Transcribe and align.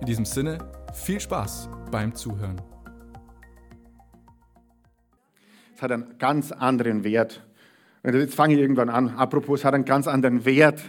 In 0.00 0.06
diesem 0.06 0.24
Sinne, 0.24 0.58
viel 0.92 1.20
Spaß 1.20 1.68
beim 1.90 2.14
Zuhören. 2.14 2.60
Es 5.74 5.82
hat 5.82 5.92
einen 5.92 6.18
ganz 6.18 6.52
anderen 6.52 7.04
Wert. 7.04 7.44
Jetzt 8.04 8.34
fange 8.34 8.54
ich 8.54 8.60
irgendwann 8.60 8.90
an. 8.90 9.16
Apropos, 9.16 9.60
es 9.60 9.64
hat 9.64 9.74
einen 9.74 9.84
ganz 9.84 10.06
anderen 10.06 10.44
Wert. 10.44 10.80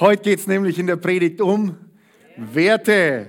Heute 0.00 0.22
geht 0.22 0.38
es 0.38 0.46
nämlich 0.46 0.78
in 0.78 0.86
der 0.86 0.96
Predigt 0.96 1.40
um 1.40 1.76
Werte. 2.36 3.28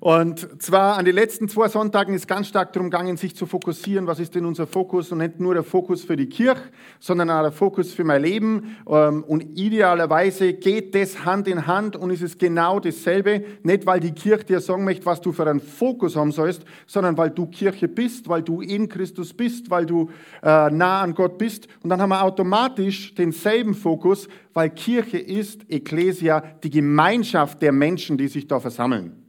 Und 0.00 0.62
zwar 0.62 0.96
an 0.96 1.04
den 1.04 1.14
letzten 1.14 1.48
zwei 1.48 1.68
Sonntagen 1.68 2.14
ist 2.14 2.28
ganz 2.28 2.48
stark 2.48 2.72
darum 2.72 2.90
gegangen, 2.90 3.16
sich 3.16 3.34
zu 3.34 3.46
fokussieren, 3.46 4.06
was 4.06 4.20
ist 4.20 4.34
denn 4.34 4.44
unser 4.44 4.66
Fokus 4.66 5.10
und 5.10 5.18
nicht 5.18 5.40
nur 5.40 5.54
der 5.54 5.64
Fokus 5.64 6.04
für 6.04 6.16
die 6.16 6.28
Kirche, 6.28 6.62
sondern 7.00 7.30
auch 7.30 7.42
der 7.42 7.52
Fokus 7.52 7.92
für 7.92 8.04
mein 8.04 8.22
Leben. 8.22 8.76
Ähm, 8.88 9.24
und 9.24 9.58
idealerweise 9.58 10.54
geht 10.54 10.94
das 10.94 11.24
Hand 11.24 11.48
in 11.48 11.66
Hand 11.66 11.96
und 11.96 12.10
ist 12.10 12.22
es 12.22 12.38
genau 12.38 12.80
dasselbe, 12.80 13.44
nicht 13.62 13.86
weil 13.86 14.00
die 14.00 14.12
Kirche 14.12 14.44
dir 14.44 14.60
sagen 14.60 14.84
möchte, 14.84 15.06
was 15.06 15.20
du 15.20 15.32
für 15.32 15.48
einen 15.48 15.60
Fokus 15.60 16.16
haben 16.16 16.32
sollst, 16.32 16.64
sondern 16.86 17.16
weil 17.16 17.30
du 17.30 17.46
Kirche 17.46 17.88
bist, 17.88 18.28
weil 18.28 18.42
du 18.42 18.60
in 18.60 18.88
Christus 18.88 19.32
bist, 19.32 19.70
weil 19.70 19.86
du 19.86 20.10
äh, 20.42 20.70
nah 20.70 21.02
an 21.02 21.14
Gott 21.14 21.38
bist. 21.38 21.66
Und 21.82 21.90
dann 21.90 22.00
haben 22.00 22.10
wir 22.10 22.22
automatisch 22.22 23.14
denselben 23.14 23.74
Fokus, 23.74 24.28
weil 24.54 24.70
Kirche 24.70 25.18
ist, 25.18 25.68
Ecclesia, 25.68 26.42
die 26.62 26.70
Gemeinschaft 26.70 27.62
der 27.62 27.72
Menschen, 27.72 28.16
die 28.16 28.28
sich 28.28 28.46
da 28.46 28.60
versammeln. 28.60 29.27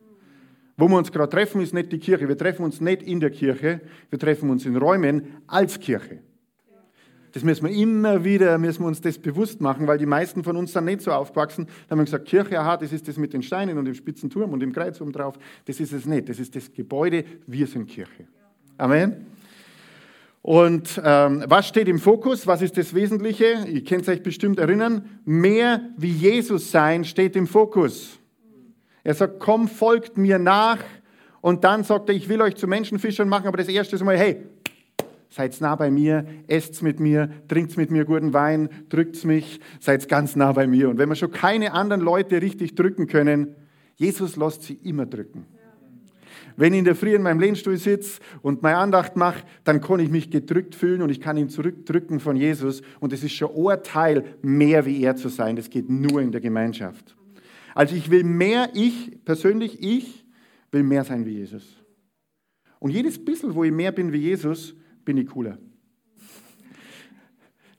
Wo 0.80 0.88
wir 0.88 0.96
uns 0.96 1.12
gerade 1.12 1.30
treffen, 1.30 1.60
ist 1.60 1.74
nicht 1.74 1.92
die 1.92 2.00
Kirche. 2.00 2.30
Wir 2.30 2.38
treffen 2.38 2.64
uns 2.64 2.80
nicht 2.80 3.04
in 3.04 3.20
der 3.20 3.32
Kirche, 3.32 3.82
wir 4.10 4.18
treffen 4.18 4.50
uns 4.50 4.66
in 4.66 4.78
Räumen 4.78 5.42
als 5.46 5.78
Kirche. 5.78 6.20
Das 7.34 7.44
müssen 7.44 7.68
wir 7.68 7.76
immer 7.76 8.24
wieder, 8.24 8.58
müssen 8.58 8.84
wir 8.84 8.88
uns 8.88 9.02
das 9.02 9.18
bewusst 9.18 9.60
machen, 9.60 9.88
weil 9.88 9.98
die 9.98 10.06
meisten 10.06 10.42
von 10.42 10.56
uns 10.56 10.72
sind 10.72 10.86
nicht 10.86 11.02
so 11.02 11.12
aufgewachsen. 11.12 11.66
Da 11.66 11.92
haben 11.92 12.00
wir 12.00 12.06
gesagt, 12.06 12.26
Kirche, 12.26 12.58
aha, 12.58 12.78
das 12.78 12.94
ist 12.94 13.10
das 13.10 13.18
mit 13.18 13.34
den 13.34 13.44
Steinen 13.44 13.78
und 13.78 13.86
dem 13.86 13.94
spitzen 13.94 14.30
Turm 14.30 14.54
und 14.54 14.62
dem 14.62 14.72
Kreuz 14.72 15.02
oben 15.02 15.12
drauf. 15.12 15.36
Das 15.66 15.82
ist 15.82 15.92
es 15.92 16.06
nicht. 16.06 16.30
Das 16.30 16.40
ist 16.40 16.56
das 16.56 16.72
Gebäude. 16.72 17.26
Wir 17.46 17.68
sind 17.68 17.88
Kirche. 17.88 18.26
Amen. 18.78 19.28
Und 20.42 21.00
ähm, 21.04 21.44
was 21.46 21.68
steht 21.68 21.90
im 21.90 22.00
Fokus? 22.00 22.48
Was 22.48 22.62
ist 22.62 22.78
das 22.78 22.96
Wesentliche? 22.96 23.66
Ihr 23.68 23.84
könnt 23.84 24.08
euch 24.08 24.24
bestimmt 24.24 24.60
erinnern. 24.60 25.20
Mehr 25.26 25.82
wie 25.98 26.12
Jesus 26.12 26.72
sein 26.72 27.04
steht 27.04 27.36
im 27.36 27.48
Fokus. 27.48 28.19
Er 29.04 29.14
sagt, 29.14 29.40
komm, 29.40 29.68
folgt 29.68 30.18
mir 30.18 30.40
nach. 30.40 30.80
Und 31.42 31.64
dann 31.64 31.84
sagt 31.84 32.10
er, 32.10 32.16
ich 32.16 32.28
will 32.28 32.42
euch 32.42 32.56
zu 32.56 32.68
Menschenfischern 32.68 33.30
machen, 33.30 33.48
aber 33.48 33.58
das 33.58 33.70
erste 33.70 33.96
ist 33.96 34.04
mal, 34.04 34.18
hey, 34.18 34.44
seid 35.30 35.60
nah 35.62 35.76
bei 35.76 35.90
mir, 35.90 36.26
esst 36.48 36.82
mit 36.82 37.00
mir, 37.00 37.30
trinkt 37.48 37.78
mit 37.78 37.92
mir 37.92 38.06
guten 38.06 38.34
Wein, 38.34 38.70
drückt 38.90 39.24
mich, 39.26 39.60
seid 39.80 40.08
ganz 40.10 40.36
nah 40.36 40.52
bei 40.52 40.68
mir. 40.68 40.90
Und 40.90 40.98
wenn 40.98 41.08
wir 41.10 41.16
schon 41.16 41.32
keine 41.32 41.74
anderen 41.74 42.02
Leute 42.02 42.42
richtig 42.42 42.76
drücken 42.76 43.08
können, 43.08 43.56
Jesus 43.96 44.36
lässt 44.36 44.64
sie 44.64 44.80
immer 44.84 45.06
drücken. 45.06 45.46
Wenn 46.58 46.74
ich 46.74 46.80
in 46.80 46.86
der 46.86 46.96
Früh 46.96 47.16
in 47.16 47.22
meinem 47.22 47.40
Lehnstuhl 47.40 47.78
sitze 47.78 48.20
und 48.42 48.62
meine 48.62 48.78
Andacht 48.78 49.16
mache, 49.16 49.44
dann 49.64 49.80
kann 49.80 50.00
ich 50.00 50.10
mich 50.10 50.30
gedrückt 50.30 50.76
fühlen 50.76 51.02
und 51.02 51.10
ich 51.10 51.22
kann 51.22 51.38
ihn 51.38 51.48
zurückdrücken 51.48 52.20
von 52.20 52.36
Jesus. 52.36 52.82
Und 53.00 53.14
es 53.14 53.24
ist 53.24 53.32
schon 53.32 53.52
ein 53.70 53.82
Teil, 53.84 54.26
mehr 54.42 54.86
wie 54.86 55.02
er 55.02 55.16
zu 55.16 55.30
sein. 55.30 55.56
Das 55.56 55.70
geht 55.70 55.90
nur 55.90 56.22
in 56.22 56.34
der 56.34 56.42
Gemeinschaft. 56.42 57.16
Also 57.76 57.96
ich 57.96 58.10
will 58.10 58.24
mehr, 58.24 58.70
ich 58.74 59.24
persönlich, 59.26 59.82
ich 59.82 60.26
will 60.72 60.84
mehr 60.84 61.04
sein 61.04 61.26
wie 61.26 61.38
Jesus. 61.38 61.64
Und 62.80 62.92
jedes 62.92 63.24
bisschen, 63.24 63.54
wo 63.56 63.64
ich 63.64 63.72
mehr 63.72 63.92
bin 63.92 64.12
wie 64.14 64.18
Jesus, 64.18 64.76
bin 65.04 65.18
ich 65.18 65.28
cooler. 65.28 65.58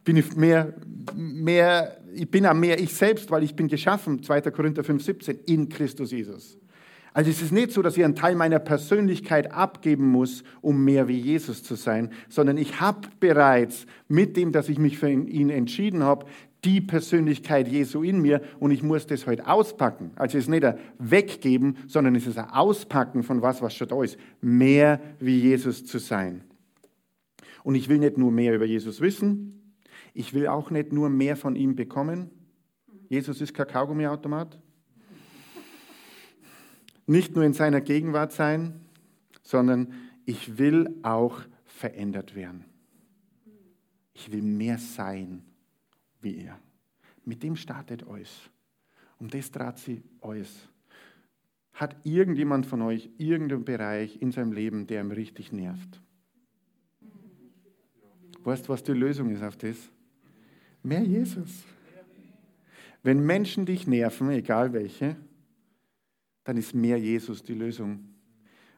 Bin 0.05 0.17
ich 0.17 0.35
mehr, 0.35 0.75
mehr, 1.15 2.01
ich 2.15 2.31
bin 2.31 2.47
auch 2.47 2.55
mehr 2.55 2.81
ich 2.81 2.93
selbst, 2.95 3.31
weil 3.31 3.43
ich 3.43 3.55
bin 3.55 3.69
geschaffen, 3.69 4.23
2. 4.23 4.43
Korinther 4.51 4.85
5, 4.85 5.03
17, 5.03 5.39
in 5.47 5.69
Christus 5.69 6.11
Jesus. 6.11 6.59
Also 7.13 7.31
es 7.31 7.43
ist 7.43 7.53
nicht 7.53 7.73
so, 7.73 7.83
dass 7.83 7.97
ich 7.97 8.05
einen 8.05 8.15
Teil 8.15 8.37
meiner 8.37 8.61
Persönlichkeit 8.61 9.53
abgeben 9.53 10.07
muss, 10.07 10.45
um 10.61 10.85
mehr 10.85 11.09
wie 11.09 11.19
Jesus 11.19 11.63
zu 11.63 11.75
sein, 11.75 12.13
sondern 12.29 12.57
ich 12.57 12.81
habe 12.81 13.09
bereits 13.19 13.87
mit 14.07 14.37
dem, 14.37 14.53
dass 14.53 14.69
ich 14.69 14.79
mich 14.79 14.99
für 14.99 15.11
ihn 15.11 15.51
entschieden 15.51 16.05
habe, 16.05 16.27
die 16.65 16.81
Persönlichkeit 16.81 17.69
Jesu 17.69 18.03
in 18.03 18.21
mir 18.21 18.43
und 18.59 18.71
ich 18.71 18.83
muss 18.83 19.07
das 19.07 19.27
heute 19.27 19.45
halt 19.45 19.59
auspacken. 19.59 20.11
Also 20.17 20.37
es 20.37 20.45
ist 20.45 20.51
nicht 20.51 20.65
ein 20.65 20.79
Weggeben, 20.99 21.79
sondern 21.87 22.15
es 22.15 22.27
ist 22.27 22.39
ein 22.39 22.51
Auspacken 22.51 23.23
von 23.23 23.41
was, 23.43 23.63
was 23.63 23.75
schon 23.75 23.89
da 23.89 24.03
ist. 24.03 24.19
Mehr 24.41 25.01
wie 25.19 25.39
Jesus 25.39 25.87
zu 25.87 25.99
sein. 25.99 26.45
Und 27.63 27.75
ich 27.75 27.89
will 27.89 27.99
nicht 27.99 28.19
nur 28.19 28.31
mehr 28.31 28.55
über 28.55 28.67
Jesus 28.67 29.01
wissen, 29.01 29.75
ich 30.13 30.35
will 30.35 30.49
auch 30.49 30.71
nicht 30.71 30.93
nur 30.93 31.09
mehr 31.09 31.37
von 31.37 31.55
ihm 31.55 31.77
bekommen. 31.77 32.31
Jesus 33.09 33.41
ist 33.41 33.55
kein 33.55 33.69
Kaugummiautomat. 33.69 34.59
Nicht 37.07 37.35
nur 37.35 37.45
in 37.45 37.53
seiner 37.53 37.81
Gegenwart 37.81 38.33
sein, 38.33 38.81
sondern 39.43 39.95
ich 40.27 40.59
will 40.59 40.97
auch 41.03 41.41
verändert 41.65 42.35
werden. 42.35 42.65
Ich 44.15 44.33
will 44.33 44.43
mehr 44.43 44.79
sein 44.79 45.45
wie 46.21 46.45
er. 46.45 46.59
Mit 47.25 47.43
dem 47.43 47.57
startet 47.57 48.07
alles. 48.07 48.51
Um 49.19 49.29
das 49.29 49.51
dreht 49.51 49.79
sie 49.79 50.03
alles. 50.21 50.69
Hat 51.75 51.97
irgendjemand 52.05 52.67
von 52.67 52.83
euch 52.83 53.11
irgendeinen 53.19 53.65
Bereich 53.65 54.21
in 54.21 54.33
seinem 54.33 54.53
Leben, 54.53 54.87
der 54.87 55.03
ihm 55.03 55.11
richtig 55.11 55.53
nervt? 55.53 56.01
Weißt 58.43 58.67
du, 58.67 58.69
was 58.71 58.83
die 58.83 58.93
Lösung 58.93 59.31
ist 59.31 59.43
auf 59.43 59.57
das? 59.57 59.77
Mehr 60.83 61.03
Jesus. 61.03 61.65
Wenn 63.03 63.25
Menschen 63.25 63.67
dich 63.67 63.87
nerven, 63.87 64.31
egal 64.31 64.73
welche, 64.73 65.17
dann 66.45 66.57
ist 66.57 66.75
mehr 66.75 66.99
Jesus 66.99 67.43
die 67.43 67.55
Lösung. 67.55 68.07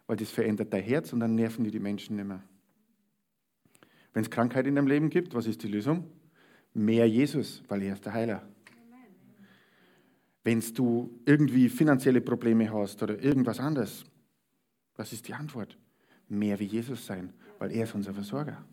Weil 0.06 0.16
das 0.16 0.30
verändert 0.30 0.72
dein 0.72 0.82
Herz 0.82 1.12
und 1.12 1.20
dann 1.20 1.34
nerven 1.34 1.64
die 1.64 1.70
die 1.70 1.80
Menschen 1.80 2.16
nicht 2.16 2.26
mehr. 2.26 2.42
Wenn 4.12 4.22
es 4.22 4.30
Krankheit 4.30 4.66
in 4.66 4.74
deinem 4.74 4.88
Leben 4.88 5.10
gibt, 5.10 5.34
was 5.34 5.46
ist 5.46 5.62
die 5.62 5.68
Lösung? 5.68 6.04
Mehr 6.74 7.08
Jesus, 7.08 7.62
weil 7.68 7.82
er 7.82 7.94
ist 7.94 8.04
der 8.04 8.14
Heiler. 8.14 8.42
Wenn 10.44 10.60
du 10.74 11.10
irgendwie 11.24 11.68
finanzielle 11.68 12.20
Probleme 12.20 12.72
hast 12.72 13.02
oder 13.02 13.22
irgendwas 13.22 13.60
anderes, 13.60 14.04
was 14.96 15.12
ist 15.12 15.28
die 15.28 15.34
Antwort? 15.34 15.78
Mehr 16.28 16.58
wie 16.58 16.64
Jesus 16.64 17.06
sein, 17.06 17.32
weil 17.58 17.72
er 17.72 17.84
ist 17.84 17.94
unser 17.94 18.12
Versorger. 18.12 18.64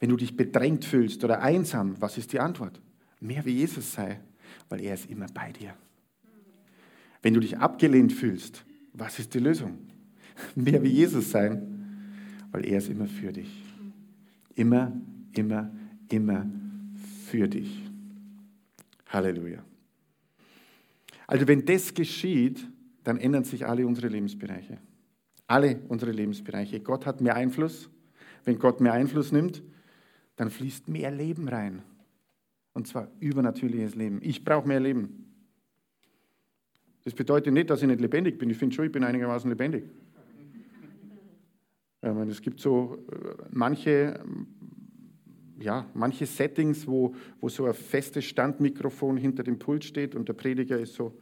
Wenn 0.00 0.10
du 0.10 0.16
dich 0.16 0.36
bedrängt 0.36 0.84
fühlst 0.84 1.24
oder 1.24 1.42
einsam, 1.42 2.00
was 2.00 2.18
ist 2.18 2.32
die 2.32 2.38
Antwort? 2.38 2.80
Mehr 3.20 3.44
wie 3.44 3.56
Jesus 3.56 3.92
sei, 3.92 4.20
weil 4.68 4.80
er 4.82 4.94
ist 4.94 5.10
immer 5.10 5.26
bei 5.34 5.50
dir. 5.52 5.74
Wenn 7.22 7.34
du 7.34 7.40
dich 7.40 7.58
abgelehnt 7.58 8.12
fühlst, 8.12 8.64
was 8.92 9.18
ist 9.18 9.34
die 9.34 9.40
Lösung? 9.40 9.78
Mehr 10.54 10.82
wie 10.82 10.88
Jesus 10.88 11.30
sein, 11.30 12.44
weil 12.52 12.64
er 12.64 12.78
ist 12.78 12.88
immer 12.88 13.06
für 13.06 13.32
dich. 13.32 13.50
Immer, 14.54 14.92
immer, 15.32 15.70
immer 16.12 16.46
für 17.26 17.48
dich. 17.48 17.82
Halleluja. 19.06 19.62
Also 21.26 21.46
wenn 21.46 21.64
das 21.64 21.92
geschieht, 21.94 22.66
dann 23.04 23.18
ändern 23.18 23.44
sich 23.44 23.66
alle 23.66 23.86
unsere 23.86 24.08
Lebensbereiche. 24.08 24.78
Alle 25.46 25.80
unsere 25.88 26.12
Lebensbereiche. 26.12 26.80
Gott 26.80 27.06
hat 27.06 27.20
mehr 27.20 27.34
Einfluss. 27.36 27.88
Wenn 28.44 28.58
Gott 28.58 28.80
mehr 28.80 28.92
Einfluss 28.92 29.32
nimmt, 29.32 29.62
dann 30.36 30.50
fließt 30.50 30.88
mehr 30.88 31.10
Leben 31.10 31.48
rein. 31.48 31.82
Und 32.72 32.86
zwar 32.86 33.08
übernatürliches 33.20 33.94
Leben. 33.94 34.20
Ich 34.22 34.44
brauche 34.44 34.68
mehr 34.68 34.80
Leben. 34.80 35.26
Das 37.04 37.14
bedeutet 37.14 37.52
nicht, 37.52 37.70
dass 37.70 37.80
ich 37.82 37.88
nicht 37.88 38.00
lebendig 38.00 38.38
bin. 38.38 38.50
Ich 38.50 38.58
finde 38.58 38.74
schon, 38.74 38.84
ich 38.84 38.92
bin 38.92 39.04
einigermaßen 39.04 39.48
lebendig. 39.48 39.84
Es 42.00 42.42
gibt 42.42 42.60
so 42.60 43.04
äh, 43.10 43.42
manche 43.50 44.22
ja, 45.60 45.86
manche 45.94 46.26
Settings, 46.26 46.86
wo, 46.86 47.14
wo 47.40 47.48
so 47.48 47.66
ein 47.66 47.74
festes 47.74 48.24
Standmikrofon 48.24 49.16
hinter 49.16 49.42
dem 49.42 49.58
Pult 49.58 49.84
steht 49.84 50.14
und 50.14 50.28
der 50.28 50.34
Prediger 50.34 50.78
ist 50.78 50.94
so 50.94 51.18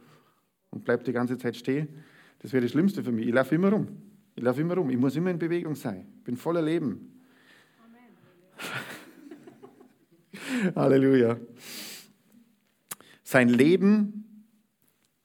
und 0.69 0.83
bleibt 0.83 1.07
die 1.07 1.13
ganze 1.13 1.37
Zeit 1.37 1.55
stehen, 1.55 1.87
das 2.39 2.53
wäre 2.53 2.61
das 2.61 2.71
Schlimmste 2.71 3.03
für 3.03 3.11
mich. 3.11 3.27
Ich 3.27 3.33
laufe 3.33 3.55
immer 3.55 3.71
rum. 3.71 3.87
Ich 4.35 4.43
laufe 4.43 4.61
immer 4.61 4.75
rum. 4.75 4.91
Ich 4.91 4.97
muss 4.97 5.15
immer 5.15 5.31
in 5.31 5.39
Bewegung 5.39 5.75
sein. 5.75 6.07
Ich 6.17 6.23
bin 6.23 6.37
voller 6.37 6.61
Leben. 6.61 7.23
Halleluja. 10.75 11.39
Sein 13.23 13.49
Leben 13.49 14.45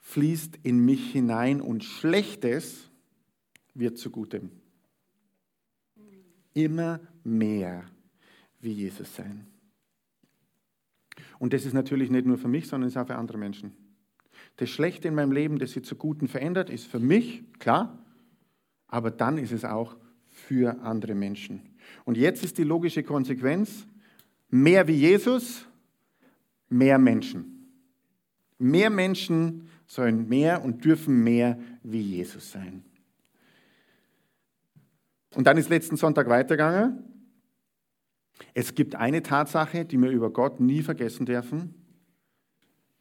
fließt 0.00 0.58
in 0.62 0.84
mich 0.84 1.12
hinein 1.12 1.60
und 1.60 1.84
Schlechtes 1.84 2.90
wird 3.74 3.98
zu 3.98 4.10
Gutem. 4.10 4.50
Immer 6.54 7.00
mehr 7.24 7.84
wie 8.62 8.72
Jesus 8.72 9.14
sein. 9.14 9.46
Und 11.38 11.52
das 11.52 11.66
ist 11.66 11.74
natürlich 11.74 12.10
nicht 12.10 12.26
nur 12.26 12.38
für 12.38 12.48
mich, 12.48 12.68
sondern 12.68 12.88
es 12.88 12.94
ist 12.94 13.00
auch 13.00 13.06
für 13.06 13.16
andere 13.16 13.36
Menschen. 13.36 13.72
Das 14.56 14.70
Schlechte 14.70 15.08
in 15.08 15.14
meinem 15.14 15.32
Leben, 15.32 15.58
das 15.58 15.72
sich 15.72 15.84
zu 15.84 15.96
Guten 15.96 16.28
verändert, 16.28 16.70
ist 16.70 16.86
für 16.86 16.98
mich, 16.98 17.42
klar, 17.58 17.98
aber 18.86 19.10
dann 19.10 19.38
ist 19.38 19.52
es 19.52 19.64
auch 19.64 19.96
für 20.26 20.80
andere 20.82 21.14
Menschen. 21.14 21.60
Und 22.04 22.16
jetzt 22.16 22.44
ist 22.44 22.58
die 22.58 22.64
logische 22.64 23.02
Konsequenz, 23.02 23.86
mehr 24.48 24.86
wie 24.88 24.94
Jesus, 24.94 25.66
mehr 26.68 26.98
Menschen. 26.98 27.68
Mehr 28.58 28.90
Menschen 28.90 29.68
sollen 29.86 30.28
mehr 30.28 30.62
und 30.62 30.84
dürfen 30.84 31.22
mehr 31.24 31.58
wie 31.82 32.00
Jesus 32.00 32.52
sein. 32.52 32.84
Und 35.34 35.46
dann 35.46 35.56
ist 35.56 35.70
letzten 35.70 35.96
Sonntag 35.96 36.28
weitergegangen. 36.28 37.11
Es 38.54 38.74
gibt 38.74 38.94
eine 38.94 39.22
Tatsache, 39.22 39.84
die 39.84 39.98
wir 39.98 40.10
über 40.10 40.30
Gott 40.30 40.60
nie 40.60 40.82
vergessen 40.82 41.26
dürfen. 41.26 41.74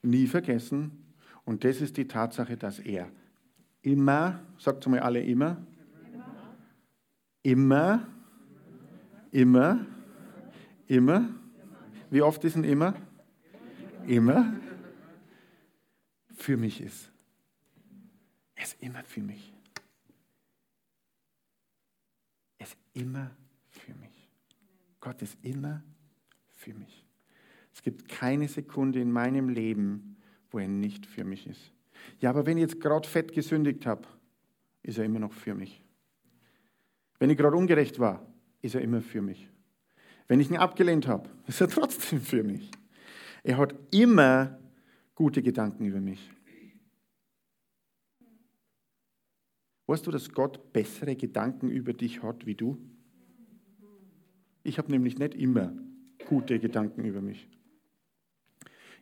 Nie 0.01 0.28
vergessen. 0.28 1.13
Und 1.45 1.63
das 1.63 1.81
ist 1.81 1.98
die 1.98 2.07
Tatsache, 2.07 2.57
dass 2.57 2.80
er 2.80 3.12
immer, 3.81 4.42
sagt 4.57 4.88
mal 4.88 5.00
alle 5.00 5.22
immer, 5.22 5.66
immer, 7.44 8.07
immer, 9.31 9.86
immer, 10.88 11.30
wie 12.10 12.22
oft 12.22 12.44
ist 12.44 12.56
ein 12.56 12.63
immer? 12.63 12.95
Immer 14.07 14.54
für 16.36 16.57
mich 16.57 16.81
ist. 16.81 17.12
Er 18.56 18.63
ist 18.63 18.81
immer 18.81 19.04
für 19.04 19.22
mich. 19.22 19.54
Er 22.57 22.68
ist 22.68 22.77
immer 22.94 23.25
für 23.25 23.31
mich. 23.31 23.40
Gott 25.01 25.21
ist 25.21 25.38
immer 25.42 25.83
für 26.53 26.74
mich. 26.74 27.06
Es 27.74 27.81
gibt 27.81 28.07
keine 28.07 28.48
Sekunde 28.48 29.01
in 29.01 29.12
meinem 29.12 29.50
Leben, 29.50 30.18
wo 30.51 30.59
er 30.59 30.68
nicht 30.68 31.06
für 31.06 31.24
mich 31.24 31.48
ist. 31.48 31.74
Ja, 32.19 32.30
aber 32.30 32.45
wenn 32.45 32.57
ich 32.57 32.62
jetzt 32.62 32.80
gerade 32.80 33.07
fett 33.07 33.33
gesündigt 33.33 33.86
habe, 33.86 34.07
ist 34.83 34.98
er 34.98 35.06
immer 35.06 35.19
noch 35.19 35.33
für 35.33 35.56
mich. 35.56 35.83
Wenn 37.19 37.30
ich 37.30 37.38
gerade 37.38 37.56
ungerecht 37.56 38.00
war, 38.00 38.25
ist 38.62 38.75
er 38.75 38.81
immer 38.81 39.01
für 39.01 39.21
mich. 39.21 39.48
Wenn 40.27 40.39
ich 40.39 40.50
ihn 40.50 40.57
abgelehnt 40.57 41.07
habe, 41.07 41.30
ist 41.48 41.62
er 41.62 41.68
trotzdem 41.68 42.21
für 42.21 42.44
mich. 42.44 42.69
Er 43.44 43.57
hat 43.57 43.75
immer 43.92 44.59
gute 45.15 45.42
Gedanken 45.42 45.86
über 45.86 46.00
mich. 46.00 46.31
Weißt 49.88 50.06
du, 50.06 50.12
dass 50.12 50.31
Gott 50.31 50.71
bessere 50.71 51.15
Gedanken 51.15 51.69
über 51.69 51.94
dich 51.94 52.24
hat 52.24 52.45
wie 52.45 52.56
du? 52.56 52.77
Ich 54.63 54.78
habe 54.78 54.92
nämlich 54.92 55.18
nicht 55.18 55.34
immer 55.36 55.74
gute 56.28 56.60
Gedanken 56.60 57.04
über 57.04 57.22
mich. 57.22 57.48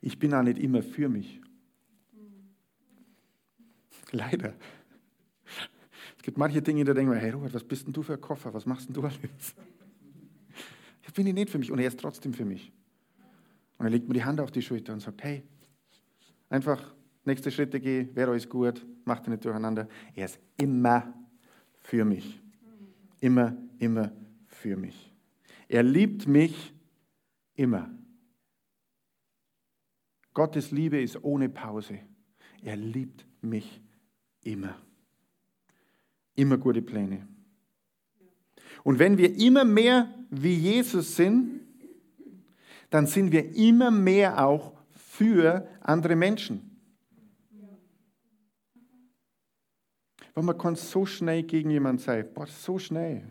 Ich 0.01 0.17
bin 0.17 0.33
auch 0.33 0.43
nicht 0.43 0.57
immer 0.57 0.81
für 0.81 1.09
mich. 1.09 1.41
Leider. 4.11 4.55
Es 6.17 6.23
gibt 6.23 6.37
manche 6.37 6.61
Dinge, 6.61 6.83
da 6.83 6.93
denken 6.93 7.11
wir, 7.11 7.19
hey 7.19 7.31
Robert, 7.31 7.53
was 7.53 7.63
bist 7.63 7.85
denn 7.85 7.93
du 7.93 8.01
für 8.01 8.13
ein 8.13 8.21
Koffer? 8.21 8.53
Was 8.53 8.65
machst 8.65 8.87
denn 8.87 8.93
du 8.93 9.01
alles? 9.01 9.55
Ich 11.05 11.13
bin 11.13 11.33
nicht 11.33 11.49
für 11.49 11.57
mich 11.57 11.71
und 11.71 11.79
er 11.79 11.87
ist 11.87 11.99
trotzdem 11.99 12.33
für 12.33 12.45
mich. 12.45 12.71
Und 13.77 13.85
er 13.85 13.89
legt 13.89 14.07
mir 14.07 14.13
die 14.13 14.23
Hand 14.23 14.39
auf 14.39 14.51
die 14.51 14.61
Schulter 14.61 14.93
und 14.93 14.99
sagt, 14.99 15.23
hey, 15.23 15.43
einfach 16.49 16.93
nächste 17.25 17.51
Schritte 17.51 17.79
geh, 17.79 18.07
wäre 18.13 18.31
alles 18.31 18.47
gut, 18.47 18.85
macht 19.05 19.25
er 19.25 19.31
nicht 19.31 19.45
durcheinander. 19.45 19.87
Er 20.13 20.25
ist 20.25 20.39
immer 20.57 21.13
für 21.81 22.05
mich. 22.05 22.41
Immer, 23.21 23.55
immer 23.79 24.11
für 24.47 24.77
mich. 24.77 25.08
Er 25.69 25.83
liebt 25.83 26.27
mich 26.27 26.73
immer. 27.53 27.89
Gottes 30.33 30.71
Liebe 30.71 30.99
ist 30.99 31.23
ohne 31.23 31.47
Pause. 31.47 31.99
Er 32.63 32.75
liebt 32.75 33.25
mich 33.41 33.79
immer. 34.41 34.75
Immer 36.35 36.57
gute 36.57 36.81
Pläne. 36.81 37.27
Und 38.83 38.97
wenn 38.97 39.17
wir 39.17 39.35
immer 39.37 39.63
mehr 39.63 40.13
wie 40.31 40.55
Jesus 40.55 41.15
sind, 41.15 41.61
dann 42.89 43.05
sind 43.05 43.31
wir 43.31 43.55
immer 43.55 43.91
mehr 43.91 44.43
auch 44.43 44.73
für 44.91 45.67
andere 45.81 46.15
Menschen. 46.15 46.65
Weil 50.33 50.43
man 50.43 50.57
kann 50.57 50.75
so 50.75 51.05
schnell 51.05 51.43
gegen 51.43 51.69
jemanden 51.69 52.01
sein. 52.01 52.27
Boah, 52.33 52.47
so 52.47 52.79
schnell. 52.79 53.23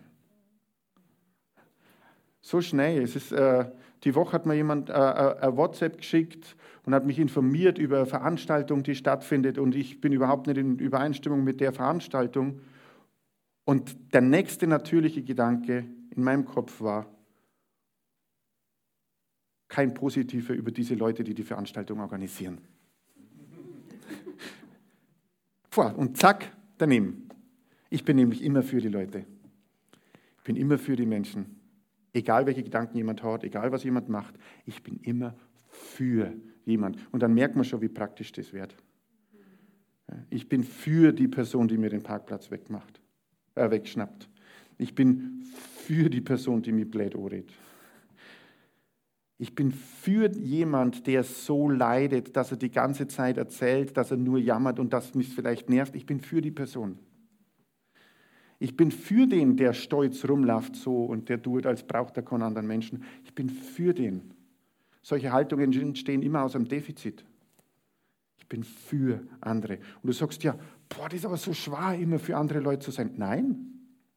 So 2.49 2.63
schnell. 2.63 3.03
Es 3.03 3.15
ist, 3.15 3.31
äh, 3.31 3.71
die 4.05 4.15
Woche 4.15 4.33
hat 4.33 4.47
mir 4.47 4.55
jemand 4.55 4.89
äh, 4.89 4.95
äh, 4.95 5.39
ein 5.41 5.57
WhatsApp 5.59 5.99
geschickt 5.99 6.57
und 6.87 6.95
hat 6.95 7.05
mich 7.05 7.19
informiert 7.19 7.77
über 7.77 7.99
eine 7.99 8.07
Veranstaltung, 8.07 8.83
die 8.83 8.95
stattfindet 8.95 9.59
und 9.59 9.75
ich 9.75 10.01
bin 10.01 10.13
überhaupt 10.13 10.47
nicht 10.47 10.57
in 10.57 10.79
Übereinstimmung 10.79 11.45
mit 11.45 11.61
der 11.61 11.75
Veranstaltung. 11.75 12.63
Und 13.67 14.15
der 14.15 14.23
nächste 14.23 14.67
natürliche 14.67 15.23
Gedanke 15.23 15.85
in 16.17 16.23
meinem 16.23 16.47
Kopf 16.47 16.81
war, 16.81 17.05
kein 19.69 19.93
positiver 19.93 20.55
über 20.55 20.71
diese 20.71 20.95
Leute, 20.95 21.25
die 21.25 21.35
die 21.35 21.43
Veranstaltung 21.43 22.01
organisieren. 22.01 22.63
und 25.77 26.17
zack, 26.17 26.51
daneben. 26.79 27.29
Ich 27.91 28.07
bin 28.07 28.17
nämlich 28.17 28.43
immer 28.43 28.63
für 28.63 28.81
die 28.81 28.89
Leute. 28.89 29.27
Ich 30.39 30.45
bin 30.45 30.57
immer 30.57 30.79
für 30.79 30.97
die 30.97 31.05
Menschen. 31.05 31.58
Egal 32.19 32.47
welche 32.47 32.65
Gedanken 32.65 32.97
jemand 32.97 33.23
hat, 33.23 33.45
egal 33.45 33.71
was 33.71 33.85
jemand 33.85 34.09
macht, 34.09 34.35
ich 34.67 34.83
bin 34.83 34.99
immer 35.03 35.37
für 35.69 36.33
jemand. 36.65 36.99
Und 37.13 37.23
dann 37.23 37.33
merkt 37.33 37.55
man 37.55 37.65
schon, 37.65 37.81
wie 37.81 37.89
praktisch 37.89 38.33
das 38.33 38.53
wird. 38.53 38.75
Ich 40.29 40.49
bin 40.49 40.65
für 40.65 41.13
die 41.13 41.29
Person, 41.29 41.69
die 41.69 41.79
mir 41.79 41.91
den 41.91 42.03
Parkplatz 42.03 42.51
wegmacht, 42.51 43.01
äh, 43.55 43.71
wegschnappt. 43.71 44.29
Ich 44.79 44.97
bin 44.97 45.45
für 45.77 46.11
die 46.11 46.21
Person, 46.21 46.61
die 46.61 46.73
mir 46.73 46.91
blöd 46.91 47.15
anredet. 47.15 47.53
Ich 49.39 49.55
bin 49.55 49.71
für 49.71 50.29
jemand, 50.33 51.07
der 51.07 51.23
so 51.23 51.71
leidet, 51.71 52.37
dass 52.37 52.51
er 52.51 52.57
die 52.57 52.73
ganze 52.73 53.07
Zeit 53.07 53.37
erzählt, 53.37 53.97
dass 53.97 54.11
er 54.11 54.17
nur 54.17 54.41
jammert 54.41 54.81
und 54.81 54.93
das 54.93 55.15
mich 55.15 55.29
vielleicht 55.29 55.71
nervt. 55.71 55.95
Ich 55.95 56.05
bin 56.05 56.19
für 56.19 56.41
die 56.41 56.51
Person. 56.51 56.99
Ich 58.61 58.77
bin 58.77 58.91
für 58.91 59.27
den, 59.27 59.57
der 59.57 59.73
stolz 59.73 60.25
rumläuft 60.29 60.75
so 60.75 61.05
und 61.05 61.29
der 61.29 61.41
tut, 61.41 61.65
als 61.65 61.85
braucht 61.85 62.17
er 62.17 62.25
keinen 62.25 62.43
anderen 62.43 62.67
Menschen. 62.67 63.05
Ich 63.25 63.35
bin 63.35 63.49
für 63.49 63.95
den. 63.95 64.35
Solche 65.03 65.33
Haltungen 65.33 65.73
entstehen 65.73 66.23
immer 66.23 66.43
aus 66.43 66.57
einem 66.57 66.67
Defizit. 66.67 67.25
Ich 68.39 68.49
bin 68.49 68.65
für 68.65 69.23
andere. 69.41 69.75
Und 70.03 70.09
du 70.09 70.13
sagst 70.13 70.43
ja, 70.43 70.59
boah, 70.89 71.09
das 71.09 71.21
ist 71.21 71.27
aber 71.27 71.37
so 71.37 71.53
schwer, 71.53 71.95
immer 71.95 72.19
für 72.19 72.37
andere 72.37 72.59
Leute 72.59 72.81
zu 72.81 72.91
sein. 72.91 73.13
Nein, 73.17 73.69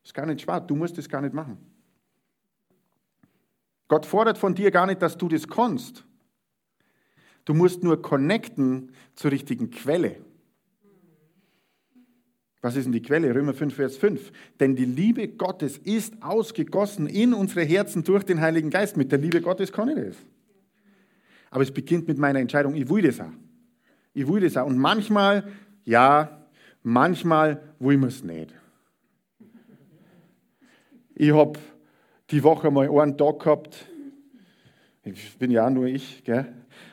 ist 0.03 0.13
gar 0.13 0.25
nicht 0.25 0.41
schwer. 0.41 0.59
Du 0.59 0.75
musst 0.75 0.97
das 0.97 1.07
gar 1.07 1.21
nicht 1.21 1.33
machen. 1.33 1.57
Gott 3.87 4.05
fordert 4.05 4.37
von 4.37 4.55
dir 4.55 4.71
gar 4.71 4.87
nicht, 4.87 5.01
dass 5.01 5.17
du 5.17 5.27
das 5.27 5.47
kannst. 5.47 6.05
Du 7.45 7.53
musst 7.53 7.83
nur 7.83 8.01
connecten 8.01 8.91
zur 9.15 9.31
richtigen 9.31 9.69
Quelle. 9.69 10.23
Was 12.61 12.75
ist 12.75 12.85
denn 12.85 12.91
die 12.91 13.01
Quelle? 13.01 13.33
Römer 13.33 13.53
5, 13.53 13.73
Vers 13.73 13.97
5. 13.97 14.31
Denn 14.59 14.75
die 14.75 14.85
Liebe 14.85 15.27
Gottes 15.27 15.77
ist 15.79 16.21
ausgegossen 16.21 17.07
in 17.07 17.33
unsere 17.33 17.63
Herzen 17.63 18.03
durch 18.03 18.23
den 18.23 18.39
Heiligen 18.39 18.69
Geist. 18.69 18.97
Mit 18.97 19.11
der 19.11 19.19
Liebe 19.19 19.41
Gottes 19.41 19.71
kann 19.71 19.89
ich 19.89 19.95
das. 19.95 20.15
Aber 21.49 21.63
es 21.63 21.71
beginnt 21.71 22.07
mit 22.07 22.17
meiner 22.17 22.39
Entscheidung, 22.39 22.75
ich 22.75 22.89
will 22.89 23.01
das 23.01 23.19
auch. 23.19 23.33
Ich 24.13 24.27
will 24.27 24.41
das 24.41 24.57
auch. 24.57 24.67
Und 24.67 24.77
manchmal, 24.77 25.47
ja, 25.85 26.45
manchmal 26.83 27.61
will 27.79 27.97
man 27.97 28.09
es 28.09 28.23
nicht. 28.23 28.53
Ich 31.15 31.33
habe 31.33 31.59
die 32.29 32.43
Woche 32.43 32.71
mal 32.71 32.89
einen 32.89 33.17
Tag 33.17 33.39
gehabt, 33.39 33.87
ich 35.03 35.37
bin 35.37 35.49
ja 35.51 35.69
nur 35.69 35.87
ich, 35.87 36.23
gell? 36.23 36.45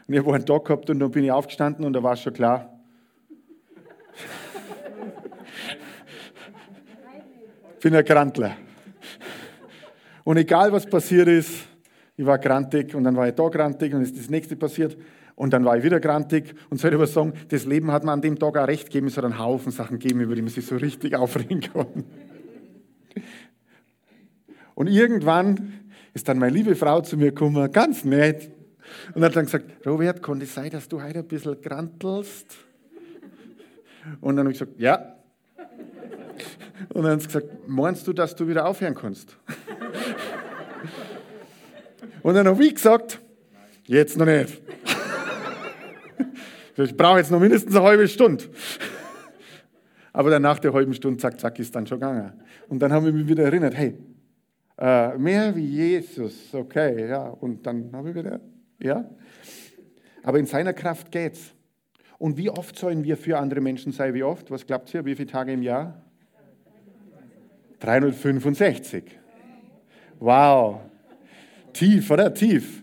Und 0.07 0.15
ich 0.15 0.21
habe 0.21 0.35
einen 0.35 0.47
Tag 0.47 0.65
gehabt 0.65 0.89
und 0.91 0.99
dann 0.99 1.11
bin 1.11 1.25
ich 1.25 1.31
aufgestanden 1.31 1.85
und 1.85 1.93
da 1.93 2.03
war 2.03 2.15
es 2.15 2.23
schon 2.23 2.33
klar. 2.33 2.75
ich 7.05 7.68
bin 7.81 7.95
ein 7.95 8.05
Grantler. 8.05 8.57
Und 10.25 10.37
egal 10.37 10.73
was 10.73 10.87
passiert 10.87 11.29
ist, 11.29 11.51
ich 12.17 12.27
war 12.27 12.39
grantig 12.39 12.95
und 12.95 13.05
dann 13.05 13.17
war 13.17 13.29
ich 13.29 13.35
da 13.35 13.49
grantig 13.49 13.95
und 13.95 14.03
ist 14.03 14.19
das 14.19 14.29
nächste 14.29 14.57
passiert 14.57 14.97
und 15.37 15.53
dann 15.53 15.65
war 15.65 15.77
ich 15.77 15.85
wieder 15.85 16.01
grantig 16.01 16.55
und 16.69 16.79
soll 16.79 16.91
ich 16.91 16.97
aber 16.97 17.07
sagen, 17.07 17.33
das 17.49 17.65
Leben 17.65 17.93
hat 17.93 18.05
mir 18.05 18.13
an 18.13 18.21
dem 18.21 18.39
Tag 18.39 18.57
auch 18.57 18.67
recht 18.67 18.87
gegeben, 18.87 19.07
es 19.07 19.17
hat 19.17 19.25
einen 19.25 19.39
Haufen 19.39 19.71
Sachen 19.71 19.99
gegeben, 19.99 20.21
über 20.21 20.35
die 20.35 20.43
man 20.43 20.51
sich 20.51 20.67
so 20.67 20.77
richtig 20.77 21.15
aufregen 21.15 21.61
kann. 21.61 22.05
Und 24.75 24.89
irgendwann 24.89 25.75
ist 26.13 26.29
dann 26.29 26.39
meine 26.39 26.53
liebe 26.53 26.75
Frau 26.75 27.01
zu 27.01 27.17
mir 27.17 27.27
gekommen, 27.27 27.71
ganz 27.73 28.05
nett, 28.05 28.51
und 29.15 29.23
hat 29.23 29.37
dann 29.37 29.45
gesagt, 29.45 29.87
Robert, 29.87 30.23
kann 30.23 30.41
es 30.41 30.55
sein, 30.55 30.71
dass 30.71 30.89
du 30.89 31.03
heute 31.03 31.21
ein 31.21 31.29
bisschen 31.29 31.61
grantelst? 31.61 32.57
Und 34.21 34.37
dann 34.37 34.47
habe 34.47 34.53
ich 34.53 34.59
gesagt, 34.59 34.79
ja. 34.81 35.15
Und 36.93 37.03
dann 37.03 37.13
hat 37.13 37.21
sie 37.23 37.27
gesagt, 37.27 37.47
meinst 37.67 38.07
du, 38.07 38.13
dass 38.13 38.35
du 38.35 38.47
wieder 38.49 38.67
aufhören 38.67 38.95
kannst? 38.95 39.37
Und 42.23 42.35
dann 42.35 42.47
habe 42.47 42.65
ich 42.65 42.75
gesagt, 42.75 43.21
jetzt 43.87 44.17
noch 44.17 44.27
nicht. 44.27 44.61
Ich 46.77 46.97
brauche 46.97 47.19
jetzt 47.19 47.31
noch 47.31 47.41
mindestens 47.41 47.75
eine 47.75 47.85
halbe 47.85 48.07
Stunde. 48.07 48.45
Aber 50.13 50.31
dann 50.31 50.43
nach 50.43 50.59
der 50.59 50.73
halben 50.73 50.95
Stunde, 50.95 51.19
zack, 51.19 51.41
zack, 51.41 51.59
ist 51.59 51.75
dann 51.75 51.87
schon 51.87 51.99
gegangen. 51.99 52.33
Und 52.69 52.81
dann 52.81 52.93
haben 52.93 53.07
wir 53.07 53.13
mich 53.13 53.27
wieder 53.27 53.45
erinnert, 53.45 53.75
hey, 53.77 53.97
äh, 54.79 55.19
mehr 55.19 55.55
wie 55.57 55.65
Jesus, 55.65 56.55
okay, 56.55 57.09
ja. 57.09 57.29
Und 57.29 57.67
dann 57.67 57.91
habe 57.93 58.11
ich 58.11 58.15
wieder, 58.15 58.41
ja. 58.81 59.05
Aber 60.23 60.39
in 60.39 60.47
seiner 60.47 60.73
Kraft 60.73 61.11
geht's. 61.11 61.53
Und 62.19 62.37
wie 62.37 62.51
oft 62.51 62.79
sollen 62.79 63.05
wir 63.05 63.17
für 63.17 63.39
andere 63.39 63.61
Menschen 63.61 63.93
sein? 63.93 64.15
Wie 64.15 64.23
oft? 64.23 64.51
Was 64.51 64.67
glaubt 64.67 64.93
ihr? 64.93 65.05
Wie 65.05 65.15
viele 65.15 65.29
Tage 65.29 65.53
im 65.53 65.63
Jahr? 65.63 66.03
365. 67.81 69.05
Wow. 70.19 70.81
Tief, 71.73 72.11
oder? 72.11 72.33
Tief. 72.35 72.83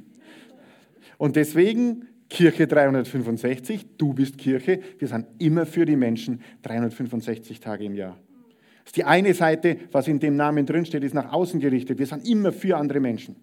Und 1.17 1.35
deswegen 1.35 2.07
Kirche 2.29 2.67
365, 2.67 3.97
du 3.97 4.13
bist 4.13 4.37
Kirche, 4.37 4.79
wir 4.99 5.07
sind 5.07 5.27
immer 5.37 5.65
für 5.65 5.85
die 5.85 5.95
Menschen 5.95 6.41
365 6.63 7.59
Tage 7.59 7.85
im 7.85 7.95
Jahr. 7.95 8.17
Das 8.83 8.89
ist 8.89 8.97
die 8.97 9.03
eine 9.03 9.33
Seite, 9.33 9.77
was 9.91 10.07
in 10.07 10.19
dem 10.19 10.35
Namen 10.35 10.65
drinsteht, 10.65 11.03
ist 11.03 11.13
nach 11.13 11.31
außen 11.31 11.59
gerichtet. 11.59 11.97
Wir 11.97 12.05
sind 12.05 12.27
immer 12.27 12.51
für 12.51 12.77
andere 12.77 12.99
Menschen. 12.99 13.35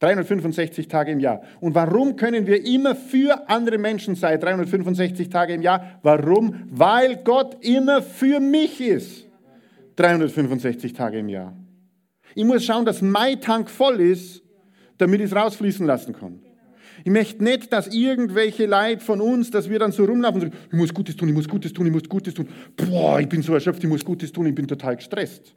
365 0.00 0.88
Tage 0.88 1.12
im 1.12 1.20
Jahr. 1.20 1.42
Und 1.60 1.74
warum 1.74 2.16
können 2.16 2.46
wir 2.46 2.64
immer 2.66 2.94
für 2.94 3.48
andere 3.48 3.78
Menschen 3.78 4.16
sein, 4.16 4.40
365 4.40 5.28
Tage 5.28 5.54
im 5.54 5.62
Jahr? 5.62 5.98
Warum? 6.02 6.64
Weil 6.70 7.16
Gott 7.24 7.64
immer 7.64 8.02
für 8.02 8.40
mich 8.40 8.80
ist, 8.80 9.26
365 9.96 10.92
Tage 10.92 11.18
im 11.18 11.28
Jahr. 11.28 11.56
Ich 12.34 12.44
muss 12.44 12.64
schauen, 12.64 12.84
dass 12.84 13.00
mein 13.02 13.40
Tank 13.40 13.70
voll 13.70 14.00
ist, 14.00 14.42
damit 14.98 15.20
ich 15.20 15.26
es 15.26 15.36
rausfließen 15.36 15.86
lassen 15.86 16.12
kann. 16.14 16.40
Ich 17.04 17.10
möchte 17.10 17.42
nicht, 17.42 17.72
dass 17.72 17.88
irgendwelche 17.88 18.66
Leid 18.66 19.02
von 19.02 19.20
uns, 19.20 19.50
dass 19.50 19.68
wir 19.68 19.78
dann 19.78 19.92
so 19.92 20.04
rumlaufen 20.04 20.42
und 20.42 20.52
sagen, 20.52 20.64
ich 20.68 20.78
muss 20.78 20.94
Gutes 20.94 21.16
tun, 21.16 21.28
ich 21.28 21.34
muss 21.34 21.48
Gutes 21.48 21.72
tun, 21.72 21.86
ich 21.86 21.92
muss 21.92 22.08
Gutes 22.08 22.34
tun. 22.34 22.48
Boah, 22.76 23.20
ich 23.20 23.28
bin 23.28 23.42
so 23.42 23.52
erschöpft, 23.52 23.82
ich 23.82 23.90
muss 23.90 24.04
Gutes 24.04 24.32
tun, 24.32 24.46
ich 24.46 24.54
bin 24.54 24.66
total 24.66 24.96
gestresst. 24.96 25.54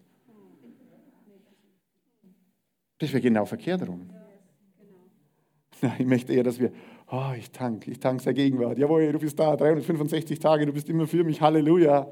Das 2.98 3.12
wäre 3.14 3.22
genau 3.22 3.46
verkehrt 3.46 3.88
rum. 3.88 4.10
Ich 6.00 6.08
möchte 6.08 6.34
eher, 6.34 6.44
dass 6.44 6.60
wir, 6.60 6.72
oh, 7.12 7.34
ich 7.38 7.52
tank, 7.52 7.88
ich 7.88 8.00
tank 8.00 8.24
der 8.24 8.34
Gegenwart. 8.34 8.80
Jawohl, 8.80 9.12
du 9.12 9.20
bist 9.20 9.38
da, 9.40 9.56
365 9.56 10.40
Tage, 10.40 10.66
du 10.66 10.74
bist 10.74 10.90
immer 10.90 11.06
für 11.06 11.24
mich, 11.24 11.40
Halleluja. 11.40 12.10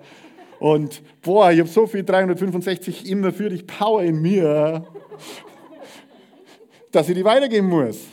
Und 0.60 1.02
boah, 1.22 1.52
ich 1.52 1.60
habe 1.60 1.70
so 1.70 1.86
viel 1.86 2.04
365 2.04 3.10
immer 3.10 3.32
für 3.32 3.50
dich 3.50 3.68
Power 3.68 4.04
in 4.04 4.22
mir, 4.22 4.86
dass 6.92 7.10
ich 7.10 7.16
die 7.16 7.26
weitergeben 7.26 7.68
muss. 7.68 8.06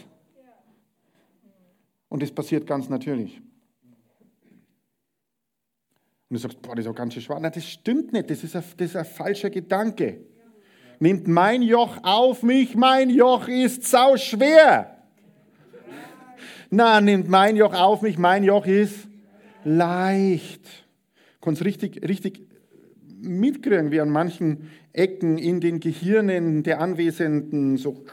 Und 2.09 2.23
das 2.23 2.31
passiert 2.31 2.67
ganz 2.67 2.89
natürlich. 2.89 3.41
Und 6.29 6.37
du 6.37 6.37
sagst, 6.39 6.61
boah, 6.63 6.75
das 6.75 6.85
ist 6.85 6.91
auch 6.91 6.95
ganz 6.95 7.15
schön 7.15 7.23
schwer. 7.23 7.41
Nein, 7.41 7.53
das 7.55 7.67
stimmt 7.67 8.13
nicht. 8.13 8.31
Das 8.31 8.43
ist 8.43 8.57
ein, 8.57 8.65
das 8.77 8.89
ist 8.89 8.97
ein 8.97 9.05
falscher 9.05 9.51
Gedanke. 9.51 10.25
Nimmt 10.99 11.27
mein 11.29 11.63
Joch 11.63 11.99
auf 12.03 12.43
mich, 12.43 12.75
mein 12.75 13.11
Joch 13.11 13.49
ist 13.49 13.85
sau 13.85 14.17
schwer. 14.17 14.99
Na, 16.71 17.01
nimmt 17.01 17.29
mein 17.29 17.57
Joch 17.57 17.75
auf 17.75 18.03
mich, 18.03 18.19
mein 18.19 18.45
Joch 18.45 18.67
ist 18.67 19.09
leicht. 19.65 20.82
Kannst 21.43 21.65
richtig, 21.65 22.09
richtig 22.09 22.47
mitkriegen, 23.21 23.91
wie 23.91 24.01
an 24.01 24.11
manchen 24.11 24.71
Ecken 24.93 25.37
in 25.39 25.61
den 25.61 25.81
Gehirnen 25.81 26.63
der 26.63 26.81
Anwesenden 26.81 27.77
so, 27.77 28.05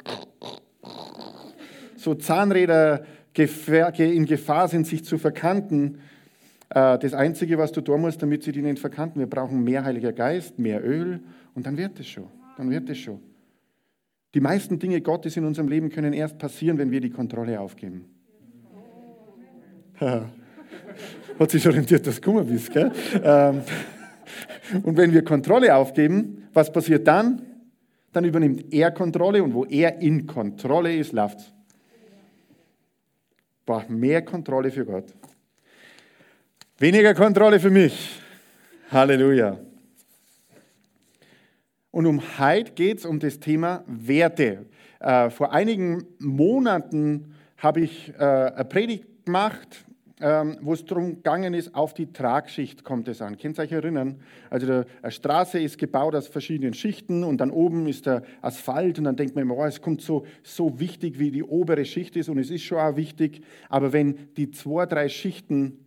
so 1.95 2.15
Zahnräder 2.15 3.05
in 3.37 4.25
Gefahr 4.25 4.67
sind, 4.67 4.85
sich 4.85 5.05
zu 5.05 5.17
verkanten. 5.17 5.99
Äh, 6.69 6.99
das 6.99 7.13
Einzige, 7.13 7.57
was 7.57 7.71
du 7.71 7.81
tun 7.81 8.01
musst, 8.01 8.21
damit 8.21 8.43
sie 8.43 8.51
die 8.51 8.61
nicht 8.61 8.79
verkanten, 8.79 9.19
wir 9.19 9.27
brauchen 9.27 9.63
mehr 9.63 9.85
Heiliger 9.85 10.11
Geist, 10.11 10.59
mehr 10.59 10.83
Öl 10.83 11.21
und 11.53 11.65
dann 11.65 11.77
wird 11.77 11.99
es 11.99 12.07
schon. 12.07 12.27
Dann 12.57 12.69
wird 12.69 12.89
es 12.89 12.97
schon. 12.97 13.21
Die 14.33 14.41
meisten 14.41 14.79
Dinge 14.79 15.01
Gottes 15.01 15.37
in 15.37 15.45
unserem 15.45 15.69
Leben 15.69 15.89
können 15.89 16.13
erst 16.13 16.37
passieren, 16.37 16.77
wenn 16.77 16.91
wir 16.91 16.99
die 16.99 17.11
Kontrolle 17.11 17.59
aufgeben. 17.61 18.05
Hat 21.39 21.51
sich 21.51 21.65
orientiert, 21.67 22.05
dass 22.05 22.15
du 22.15 22.21
gekommen 22.21 22.45
bist, 22.47 22.71
gell? 22.71 22.91
Ähm, 23.23 23.61
und 24.83 24.97
wenn 24.97 25.13
wir 25.13 25.23
Kontrolle 25.23 25.73
aufgeben, 25.75 26.47
was 26.53 26.71
passiert 26.71 27.07
dann? 27.07 27.41
Dann 28.13 28.25
übernimmt 28.25 28.73
er 28.73 28.91
Kontrolle 28.91 29.43
und 29.43 29.53
wo 29.53 29.65
er 29.65 29.99
in 29.99 30.27
Kontrolle 30.27 30.95
ist, 30.95 31.13
läuft 31.13 31.39
es 31.39 31.53
brauche 33.69 33.93
mehr 33.93 34.23
Kontrolle 34.23 34.71
für 34.71 34.83
Gott. 34.83 35.13
Weniger 36.79 37.13
Kontrolle 37.13 37.59
für 37.59 37.69
mich. 37.69 38.19
Halleluja. 38.89 39.59
Und 41.91 42.07
um 42.07 42.19
heute 42.39 42.71
geht 42.71 42.97
es 42.97 43.05
um 43.05 43.19
das 43.19 43.39
Thema 43.39 43.83
Werte. 43.85 44.65
Äh, 44.99 45.29
vor 45.29 45.53
einigen 45.53 46.07
Monaten 46.17 47.35
habe 47.57 47.81
ich 47.81 48.11
äh, 48.17 48.23
eine 48.23 48.65
Predigt 48.65 49.25
gemacht 49.25 49.85
ähm, 50.21 50.57
wo 50.61 50.73
es 50.73 50.83
darum 50.83 51.15
gegangen 51.15 51.53
ist, 51.53 51.73
auf 51.73 51.93
die 51.93 52.11
Tragschicht 52.11 52.83
kommt 52.83 53.07
es 53.07 53.21
an. 53.21 53.37
Könnt 53.37 53.57
ihr 53.57 53.63
euch 53.63 53.71
erinnern? 53.71 54.19
Also 54.49 54.83
eine 55.01 55.11
Straße 55.11 55.59
ist 55.59 55.77
gebaut 55.77 56.13
aus 56.13 56.27
verschiedenen 56.27 56.73
Schichten 56.73 57.23
und 57.23 57.39
dann 57.39 57.51
oben 57.51 57.87
ist 57.87 58.05
der 58.05 58.23
Asphalt 58.41 58.97
und 58.97 59.05
dann 59.05 59.15
denkt 59.15 59.35
man 59.35 59.43
immer, 59.43 59.55
oh, 59.57 59.65
es 59.65 59.81
kommt 59.81 60.01
so, 60.01 60.25
so 60.43 60.79
wichtig, 60.79 61.19
wie 61.19 61.31
die 61.31 61.43
obere 61.43 61.85
Schicht 61.85 62.17
ist 62.17 62.27
und 62.27 62.37
es 62.37 62.49
ist 62.49 62.63
schon 62.63 62.79
auch 62.79 62.97
wichtig, 62.97 63.41
aber 63.69 63.93
wenn 63.93 64.33
die 64.35 64.51
zwei, 64.51 64.85
drei 64.85 65.07
Schichten 65.07 65.85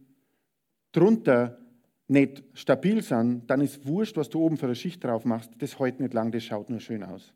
drunter 0.92 1.58
nicht 2.08 2.42
stabil 2.54 3.02
sind, 3.02 3.50
dann 3.50 3.60
ist 3.60 3.86
wurscht, 3.86 4.16
was 4.16 4.30
du 4.30 4.40
oben 4.40 4.56
für 4.56 4.66
eine 4.66 4.74
Schicht 4.74 5.04
drauf 5.04 5.24
machst, 5.24 5.50
das 5.58 5.78
hält 5.78 6.00
nicht 6.00 6.14
lang, 6.14 6.30
das 6.32 6.44
schaut 6.44 6.70
nur 6.70 6.80
schön 6.80 7.02
aus. 7.02 7.32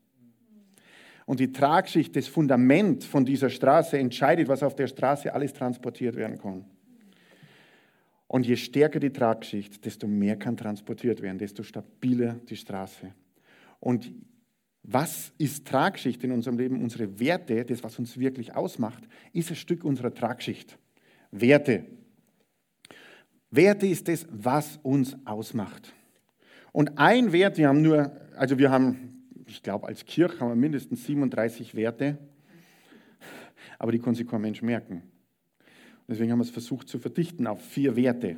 Und 1.27 1.41
die 1.41 1.53
Tragschicht, 1.53 2.15
das 2.15 2.29
Fundament 2.29 3.05
von 3.05 3.25
dieser 3.25 3.51
Straße 3.51 3.99
entscheidet, 3.99 4.49
was 4.49 4.63
auf 4.63 4.77
der 4.77 4.87
Straße 4.87 5.35
alles 5.35 5.53
transportiert 5.53 6.15
werden 6.15 6.39
kann. 6.39 6.65
Und 8.29 8.47
je 8.47 8.57
stärker 8.57 8.99
die 8.99 9.13
Tragschicht, 9.13 9.85
desto 9.85 10.07
mehr 10.07 10.37
kann 10.37 10.57
transportiert 10.57 11.23
werden, 11.23 11.39
desto 11.39 11.63
stabiler 11.63 12.35
die 12.49 12.57
Straße. 12.57 13.13
Und 13.79 14.13
was 14.83 15.33
ist 15.39 15.67
Tragschicht 15.67 16.23
in 16.25 16.33
unserem 16.33 16.59
Leben? 16.59 16.83
Unsere 16.83 17.19
Werte, 17.19 17.65
das, 17.65 17.83
was 17.83 17.99
uns 17.99 18.19
wirklich 18.19 18.55
ausmacht, 18.55 19.07
ist 19.33 19.51
ein 19.51 19.57
Stück 19.57 19.85
unserer 19.85 20.15
Tragschicht. 20.15 20.79
Werte. 21.31 21.85
Werte 23.51 23.87
ist 23.87 24.09
das, 24.09 24.27
was 24.31 24.79
uns 24.83 25.17
ausmacht. 25.25 25.93
Und 26.73 26.99
ein 26.99 27.33
Wert, 27.33 27.59
wir 27.59 27.69
haben 27.69 27.83
nur, 27.83 28.13
also 28.37 28.59
wir 28.59 28.71
haben, 28.71 29.29
ich 29.47 29.63
glaube, 29.63 29.87
als 29.87 30.05
Kirche 30.05 30.41
haben 30.41 30.51
wir 30.51 30.57
mindestens 30.57 31.05
37 31.05 31.75
Werte, 31.75 32.19
aber 33.79 33.93
die 33.93 33.99
kann 33.99 34.15
sich 34.15 34.27
kein 34.27 34.41
Mensch 34.41 34.63
merken. 34.63 35.03
Deswegen 36.09 36.31
haben 36.31 36.39
wir 36.39 36.45
es 36.45 36.51
versucht 36.51 36.89
zu 36.89 36.99
verdichten 36.99 37.47
auf 37.47 37.61
vier 37.61 37.97
Werte. 37.97 38.37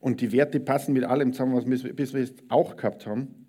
Und 0.00 0.20
die 0.20 0.32
Werte 0.32 0.60
passen 0.60 0.92
mit 0.92 1.04
allem 1.04 1.32
zusammen, 1.32 1.54
was 1.54 1.66
wir 1.66 1.94
bis 1.94 2.12
jetzt 2.12 2.42
auch 2.48 2.76
gehabt 2.76 3.06
haben. 3.06 3.46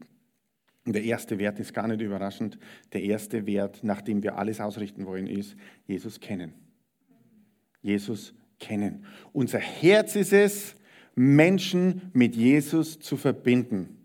Und 0.86 0.94
der 0.94 1.04
erste 1.04 1.40
Wert 1.40 1.60
ist 1.60 1.74
gar 1.74 1.88
nicht 1.88 2.02
überraschend. 2.02 2.60
Der 2.94 3.04
erste 3.04 3.48
Wert, 3.48 3.84
nach 3.84 4.02
dem 4.02 4.22
wir 4.22 4.38
alles 4.38 4.62
ausrichten 4.62 5.06
wollen, 5.06 5.28
ist 5.28 5.56
Jesus 5.88 6.20
kennen. 6.20 6.54
Jesus 7.82 8.34
kennen. 8.60 9.06
Unser 9.34 9.60
Herz 9.60 10.16
ist 10.16 10.32
es, 10.32 10.75
Menschen 11.16 12.12
mit 12.14 12.36
Jesus 12.36 13.00
zu 13.00 13.18
verbinden. 13.18 13.98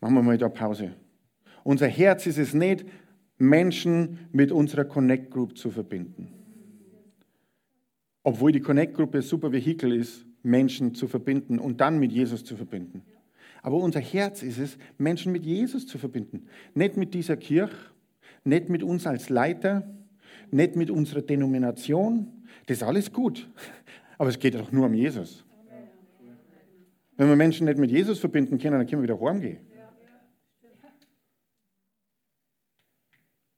Machen 0.00 0.14
wir 0.14 0.22
mal 0.22 0.38
da 0.38 0.48
Pause. 0.48 0.94
Unser 1.62 1.86
Herz 1.86 2.26
ist 2.26 2.38
es 2.38 2.52
nicht, 2.52 2.84
Menschen 3.38 4.18
mit 4.32 4.52
unserer 4.52 4.84
Connect 4.84 5.30
Group 5.30 5.56
zu 5.56 5.70
verbinden 5.70 6.43
obwohl 8.24 8.50
die 8.50 8.60
Connect-Gruppe 8.60 9.22
super 9.22 9.52
Vehikel 9.52 9.92
ist, 9.92 10.26
Menschen 10.42 10.94
zu 10.94 11.06
verbinden 11.06 11.58
und 11.58 11.80
dann 11.80 11.98
mit 11.98 12.10
Jesus 12.10 12.44
zu 12.44 12.56
verbinden. 12.56 13.02
Aber 13.62 13.76
unser 13.76 14.00
Herz 14.00 14.42
ist 14.42 14.58
es, 14.58 14.76
Menschen 14.98 15.30
mit 15.30 15.44
Jesus 15.44 15.86
zu 15.86 15.98
verbinden. 15.98 16.48
Nicht 16.74 16.96
mit 16.96 17.14
dieser 17.14 17.36
Kirche, 17.36 17.76
nicht 18.42 18.68
mit 18.68 18.82
uns 18.82 19.06
als 19.06 19.28
Leiter, 19.28 19.88
nicht 20.50 20.74
mit 20.76 20.90
unserer 20.90 21.22
Denomination. 21.22 22.44
Das 22.66 22.78
ist 22.78 22.82
alles 22.82 23.12
gut. 23.12 23.48
Aber 24.18 24.28
es 24.28 24.38
geht 24.38 24.54
doch 24.54 24.72
nur 24.72 24.86
um 24.86 24.94
Jesus. 24.94 25.44
Wenn 27.16 27.28
wir 27.28 27.36
Menschen 27.36 27.66
nicht 27.66 27.78
mit 27.78 27.90
Jesus 27.90 28.18
verbinden 28.18 28.58
können, 28.58 28.78
dann 28.78 28.86
können 28.86 29.02
wir 29.02 29.08
wieder 29.14 29.20
heimgehen. 29.20 29.60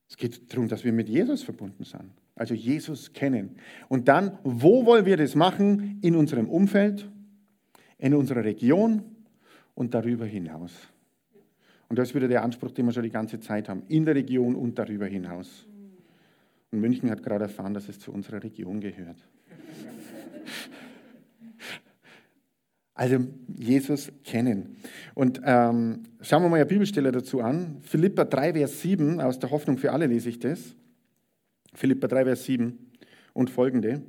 Es 0.09 0.17
geht 0.17 0.53
darum, 0.53 0.69
dass 0.69 0.85
wir 0.85 0.93
mit 0.93 1.09
Jesus 1.09 1.43
verbunden 1.43 1.85
sind. 1.85 2.13
Also 2.37 2.55
Jesus 2.55 3.15
kennen. 3.15 3.57
Und 3.89 4.09
dann, 4.09 4.39
wo 4.45 4.85
wollen 4.85 5.07
wir 5.07 5.17
das 5.17 5.35
machen? 5.35 5.99
In 6.03 6.15
unserem 6.15 6.49
Umfeld, 6.49 7.11
in 7.99 8.15
unserer 8.15 8.45
Region 8.45 9.03
und 9.75 9.95
darüber 9.95 10.27
hinaus. 10.27 10.73
Und 11.89 11.99
das 11.99 12.11
ist 12.11 12.15
wieder 12.15 12.29
der 12.29 12.43
Anspruch, 12.43 12.73
den 12.73 12.87
wir 12.87 12.93
schon 12.93 13.05
die 13.05 13.11
ganze 13.11 13.41
Zeit 13.41 13.69
haben. 13.69 13.85
In 13.89 14.05
der 14.05 14.15
Region 14.15 14.55
und 14.55 14.79
darüber 14.79 15.07
hinaus. 15.07 15.67
Und 16.71 16.81
München 16.81 17.11
hat 17.11 17.23
gerade 17.23 17.45
erfahren, 17.45 17.73
dass 17.73 17.89
es 17.89 17.99
zu 17.99 18.13
unserer 18.13 18.43
Region 18.43 18.81
gehört. 18.81 19.17
Also 22.99 23.19
Jesus 23.55 24.11
kennen. 24.25 24.79
Und 25.15 25.43
ähm, 25.45 26.05
schauen 26.23 26.43
wir 26.43 26.49
mal 26.49 26.57
eine 26.57 26.65
Bibelstelle 26.65 27.13
dazu 27.13 27.43
an. 27.43 27.77
Philippa 27.83 28.25
3, 28.25 28.55
Vers 28.55 28.81
7, 28.81 29.21
aus 29.21 29.39
der 29.39 29.51
Hoffnung 29.51 29.77
für 29.77 29.93
alle 29.93 30.07
lese 30.07 30.31
ich 30.31 30.39
das. 30.39 30.75
Philippa 31.77 32.09
3, 32.09 32.25
Vers 32.25 32.45
7 32.45 32.79
und 33.35 33.51
folgende. 33.51 34.03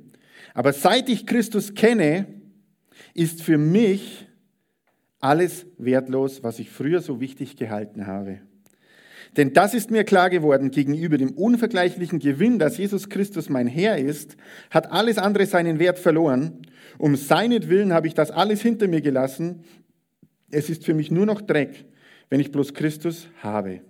Aber 0.54 0.72
seit 0.72 1.08
ich 1.08 1.26
Christus 1.26 1.74
kenne, 1.74 2.26
ist 3.14 3.42
für 3.42 3.58
mich 3.58 4.26
alles 5.20 5.66
wertlos, 5.76 6.42
was 6.42 6.58
ich 6.58 6.70
früher 6.70 7.00
so 7.00 7.20
wichtig 7.20 7.56
gehalten 7.56 8.06
habe. 8.06 8.40
Denn 9.36 9.52
das 9.52 9.74
ist 9.74 9.90
mir 9.90 10.04
klar 10.04 10.30
geworden, 10.30 10.70
gegenüber 10.70 11.18
dem 11.18 11.32
unvergleichlichen 11.32 12.18
Gewinn, 12.18 12.58
dass 12.58 12.78
Jesus 12.78 13.08
Christus 13.08 13.50
mein 13.50 13.66
Herr 13.66 13.98
ist, 13.98 14.36
hat 14.70 14.90
alles 14.90 15.18
andere 15.18 15.46
seinen 15.46 15.78
Wert 15.78 15.98
verloren. 15.98 16.62
Um 16.96 17.14
seinetwillen 17.14 17.92
habe 17.92 18.06
ich 18.06 18.14
das 18.14 18.30
alles 18.30 18.62
hinter 18.62 18.88
mir 18.88 19.02
gelassen. 19.02 19.64
Es 20.50 20.70
ist 20.70 20.84
für 20.84 20.94
mich 20.94 21.10
nur 21.10 21.26
noch 21.26 21.42
Dreck, 21.42 21.84
wenn 22.30 22.40
ich 22.40 22.50
bloß 22.50 22.72
Christus 22.72 23.28
habe. 23.42 23.82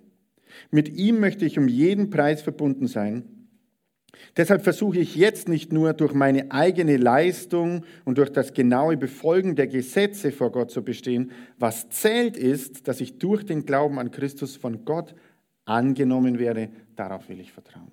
Mit 0.71 0.89
ihm 0.89 1.19
möchte 1.19 1.45
ich 1.45 1.57
um 1.57 1.69
jeden 1.69 2.09
Preis 2.09 2.41
verbunden 2.41 2.87
sein. 2.87 3.38
Deshalb 4.37 4.63
versuche 4.63 4.99
ich 4.99 5.15
jetzt 5.15 5.47
nicht 5.47 5.73
nur 5.73 5.93
durch 5.93 6.13
meine 6.13 6.51
eigene 6.51 6.97
Leistung 6.97 7.83
und 8.05 8.17
durch 8.17 8.29
das 8.29 8.53
genaue 8.53 8.97
Befolgen 8.97 9.55
der 9.55 9.67
Gesetze 9.67 10.31
vor 10.31 10.51
Gott 10.51 10.71
zu 10.71 10.83
bestehen. 10.83 11.31
Was 11.57 11.89
zählt 11.89 12.37
ist, 12.37 12.87
dass 12.87 13.01
ich 13.01 13.17
durch 13.17 13.45
den 13.45 13.65
Glauben 13.65 13.99
an 13.99 14.11
Christus 14.11 14.55
von 14.55 14.85
Gott 14.85 15.15
angenommen 15.65 16.39
werde, 16.39 16.69
darauf 16.95 17.29
will 17.29 17.39
ich 17.39 17.51
vertrauen. 17.51 17.91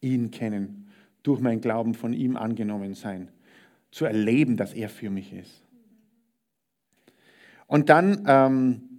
Ihn 0.00 0.30
kennen, 0.30 0.88
durch 1.22 1.40
mein 1.40 1.60
Glauben 1.60 1.94
von 1.94 2.12
ihm 2.12 2.36
angenommen 2.36 2.94
sein, 2.94 3.30
zu 3.90 4.04
erleben, 4.04 4.56
dass 4.56 4.72
er 4.72 4.88
für 4.88 5.10
mich 5.10 5.32
ist. 5.32 5.64
Und 7.66 7.90
dann 7.90 8.24
ähm, 8.26 8.97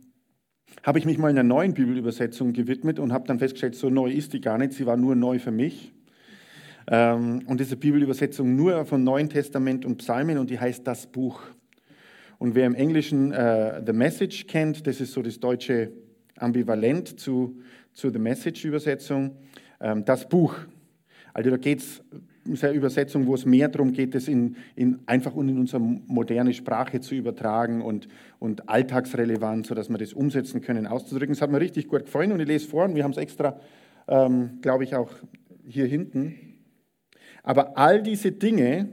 habe 0.84 1.00
ich 1.00 1.06
mich 1.06 1.18
mal 1.18 1.30
einer 1.30 1.44
neuen 1.44 1.74
Bibelübersetzung 1.74 2.54
gewidmet 2.54 3.00
und 3.00 3.12
habe 3.12 3.28
dann 3.28 3.40
festgestellt, 3.40 3.76
so 3.76 3.90
neu 3.90 4.12
ist 4.12 4.34
die 4.34 4.42
gar 4.42 4.58
nicht, 4.58 4.74
sie 4.74 4.86
war 4.86 4.98
nur 4.98 5.16
neu 5.16 5.40
für 5.40 5.52
mich. 5.52 5.94
Ähm, 6.88 7.44
und 7.46 7.60
diese 7.60 7.78
Bibelübersetzung 7.78 8.56
nur 8.56 8.86
von 8.86 9.04
Neuen 9.04 9.30
Testament 9.30 9.86
und 9.86 9.98
Psalmen 9.98 10.38
und 10.38 10.50
die 10.50 10.60
heißt 10.60 10.86
das 10.88 11.08
Buch. 11.08 11.42
Und 12.40 12.56
wer 12.56 12.66
im 12.66 12.76
Englischen 12.76 13.32
äh, 13.32 13.82
The 13.86 13.94
Message 13.94 14.48
kennt, 14.48 14.88
das 14.88 15.02
ist 15.02 15.12
so 15.12 15.22
das 15.22 15.40
deutsche 15.40 15.92
ambivalent 16.38 17.20
zu, 17.20 17.60
zu 17.94 18.10
The 18.10 18.20
Message-Übersetzung, 18.20 19.36
ähm, 19.82 20.06
das 20.06 20.28
Buch. 20.28 20.56
Also 21.34 21.50
da 21.50 21.58
geht 21.58 21.80
es, 21.80 22.02
Übersetzung, 22.74 23.28
wo 23.28 23.36
es 23.36 23.46
mehr 23.46 23.68
darum 23.68 23.94
geht, 23.94 24.16
es 24.16 24.28
in, 24.28 24.56
in, 24.76 25.00
einfach 25.06 25.36
in 25.36 25.58
unsere 25.58 25.82
moderne 25.82 26.54
Sprache 26.54 27.00
zu 27.00 27.16
übertragen 27.16 27.82
und, 27.82 28.08
und 28.40 28.70
alltagsrelevant, 28.70 29.68
sodass 29.68 29.90
wir 29.90 29.98
das 29.98 30.14
umsetzen 30.14 30.62
können, 30.62 30.88
auszudrücken. 30.88 31.34
Das 31.34 31.42
hat 31.42 31.52
mir 31.52 31.60
richtig 31.60 31.88
gut 31.88 32.06
gefallen 32.06 32.32
und 32.32 32.40
ich 32.40 32.48
lese 32.48 32.68
vor 32.68 32.86
und 32.86 32.96
wir 32.96 33.04
haben 33.04 33.12
es 33.12 33.18
extra, 33.18 33.60
ähm, 34.08 34.60
glaube 34.62 34.84
ich, 34.84 34.96
auch 34.96 35.12
hier 35.68 35.86
hinten. 35.86 36.36
Aber 37.44 37.78
all 37.78 38.02
diese 38.02 38.32
Dinge, 38.32 38.90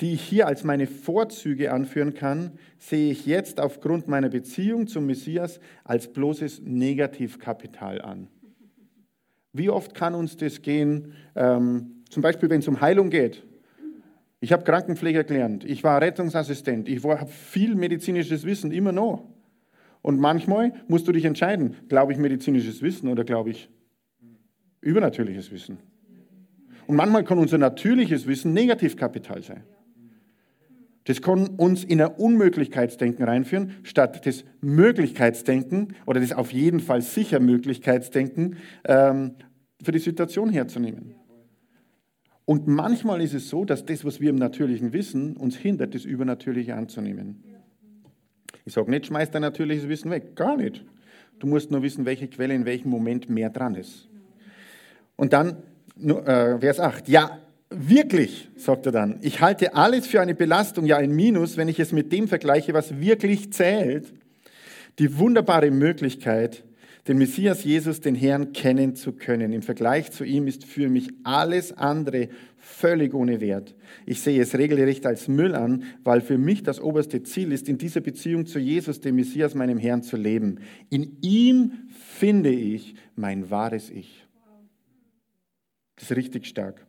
die 0.00 0.14
ich 0.14 0.22
hier 0.22 0.46
als 0.46 0.64
meine 0.64 0.86
Vorzüge 0.86 1.72
anführen 1.72 2.14
kann, 2.14 2.52
sehe 2.78 3.10
ich 3.10 3.26
jetzt 3.26 3.60
aufgrund 3.60 4.08
meiner 4.08 4.28
Beziehung 4.28 4.86
zum 4.86 5.06
Messias 5.06 5.60
als 5.84 6.12
bloßes 6.12 6.62
Negativkapital 6.62 8.00
an. 8.00 8.28
Wie 9.52 9.70
oft 9.70 9.94
kann 9.94 10.14
uns 10.14 10.36
das 10.36 10.62
gehen, 10.62 11.14
ähm, 11.34 11.97
zum 12.08 12.22
Beispiel 12.22 12.50
wenn 12.50 12.60
es 12.60 12.68
um 12.68 12.80
Heilung 12.80 13.10
geht? 13.10 13.44
Ich 14.40 14.52
habe 14.52 14.62
Krankenpfleger 14.62 15.24
gelernt, 15.24 15.64
ich 15.64 15.82
war 15.82 16.00
Rettungsassistent, 16.00 16.88
ich 16.88 17.02
habe 17.02 17.26
viel 17.26 17.74
medizinisches 17.74 18.44
Wissen, 18.44 18.70
immer 18.70 18.92
noch. 18.92 19.24
Und 20.00 20.20
manchmal 20.20 20.72
musst 20.86 21.08
du 21.08 21.12
dich 21.12 21.24
entscheiden, 21.24 21.74
glaube 21.88 22.12
ich 22.12 22.18
medizinisches 22.18 22.82
Wissen 22.82 23.08
oder 23.08 23.24
glaube 23.24 23.50
ich 23.50 23.68
übernatürliches 24.80 25.50
Wissen. 25.50 25.78
Und 26.86 26.96
manchmal 26.96 27.24
kann 27.24 27.38
unser 27.38 27.58
natürliches 27.58 28.26
Wissen 28.26 28.54
Negativkapital 28.54 29.42
sein. 29.42 29.64
Das 31.04 31.22
kann 31.22 31.46
uns 31.56 31.84
in 31.84 32.00
ein 32.00 32.12
Unmöglichkeitsdenken 32.12 33.24
reinführen, 33.24 33.72
statt 33.82 34.26
das 34.26 34.44
Möglichkeitsdenken 34.60 35.94
oder 36.06 36.20
das 36.20 36.32
auf 36.32 36.52
jeden 36.52 36.80
Fall 36.80 37.02
sicher 37.02 37.40
Möglichkeitsdenken 37.40 38.56
ähm, 38.84 39.32
für 39.82 39.92
die 39.92 39.98
Situation 40.00 40.50
herzunehmen. 40.50 41.14
Und 42.48 42.66
manchmal 42.66 43.20
ist 43.20 43.34
es 43.34 43.50
so, 43.50 43.66
dass 43.66 43.84
das, 43.84 44.06
was 44.06 44.22
wir 44.22 44.30
im 44.30 44.36
Natürlichen 44.36 44.94
wissen, 44.94 45.36
uns 45.36 45.54
hindert, 45.54 45.94
das 45.94 46.06
Übernatürliche 46.06 46.74
anzunehmen. 46.74 47.44
Ich 48.64 48.72
sage 48.72 48.90
nicht, 48.90 49.04
schmeiß 49.04 49.30
dein 49.30 49.42
natürliches 49.42 49.86
Wissen 49.86 50.10
weg. 50.10 50.34
Gar 50.34 50.56
nicht. 50.56 50.82
Du 51.40 51.46
musst 51.46 51.70
nur 51.70 51.82
wissen, 51.82 52.06
welche 52.06 52.26
Quelle 52.26 52.54
in 52.54 52.64
welchem 52.64 52.88
Moment 52.88 53.28
mehr 53.28 53.50
dran 53.50 53.74
ist. 53.74 54.08
Und 55.16 55.34
dann 55.34 55.58
äh, 56.02 56.58
Vers 56.58 56.80
8. 56.80 57.06
Ja, 57.10 57.38
Wirklich, 57.70 58.48
sagt 58.56 58.86
er 58.86 58.92
dann, 58.92 59.18
ich 59.20 59.42
halte 59.42 59.74
alles 59.74 60.06
für 60.06 60.22
eine 60.22 60.34
Belastung, 60.34 60.86
ja 60.86 60.96
ein 60.96 61.10
Minus, 61.10 61.58
wenn 61.58 61.68
ich 61.68 61.78
es 61.78 61.92
mit 61.92 62.10
dem 62.12 62.26
vergleiche, 62.26 62.72
was 62.72 62.98
wirklich 62.98 63.52
zählt. 63.52 64.14
Die 64.98 65.18
wunderbare 65.18 65.70
Möglichkeit, 65.70 66.64
den 67.08 67.16
Messias 67.16 67.64
Jesus, 67.64 68.00
den 68.00 68.14
Herrn, 68.14 68.52
kennen 68.52 68.94
zu 68.94 69.12
können. 69.12 69.52
Im 69.54 69.62
Vergleich 69.62 70.10
zu 70.12 70.24
ihm 70.24 70.46
ist 70.46 70.66
für 70.66 70.90
mich 70.90 71.08
alles 71.24 71.72
andere 71.72 72.28
völlig 72.58 73.14
ohne 73.14 73.40
Wert. 73.40 73.74
Ich 74.04 74.20
sehe 74.20 74.42
es 74.42 74.54
regelrecht 74.56 75.06
als 75.06 75.26
Müll 75.26 75.54
an, 75.54 75.84
weil 76.04 76.20
für 76.20 76.36
mich 76.36 76.62
das 76.62 76.80
oberste 76.80 77.22
Ziel 77.22 77.52
ist, 77.52 77.68
in 77.68 77.78
dieser 77.78 78.02
Beziehung 78.02 78.44
zu 78.44 78.58
Jesus, 78.58 79.00
dem 79.00 79.16
Messias, 79.16 79.54
meinem 79.54 79.78
Herrn, 79.78 80.02
zu 80.02 80.18
leben. 80.18 80.60
In 80.90 81.16
ihm 81.22 81.72
finde 82.18 82.50
ich 82.50 82.94
mein 83.16 83.50
wahres 83.50 83.88
Ich. 83.88 84.26
Das 85.96 86.10
ist 86.10 86.16
richtig 86.16 86.46
stark. 86.46 86.86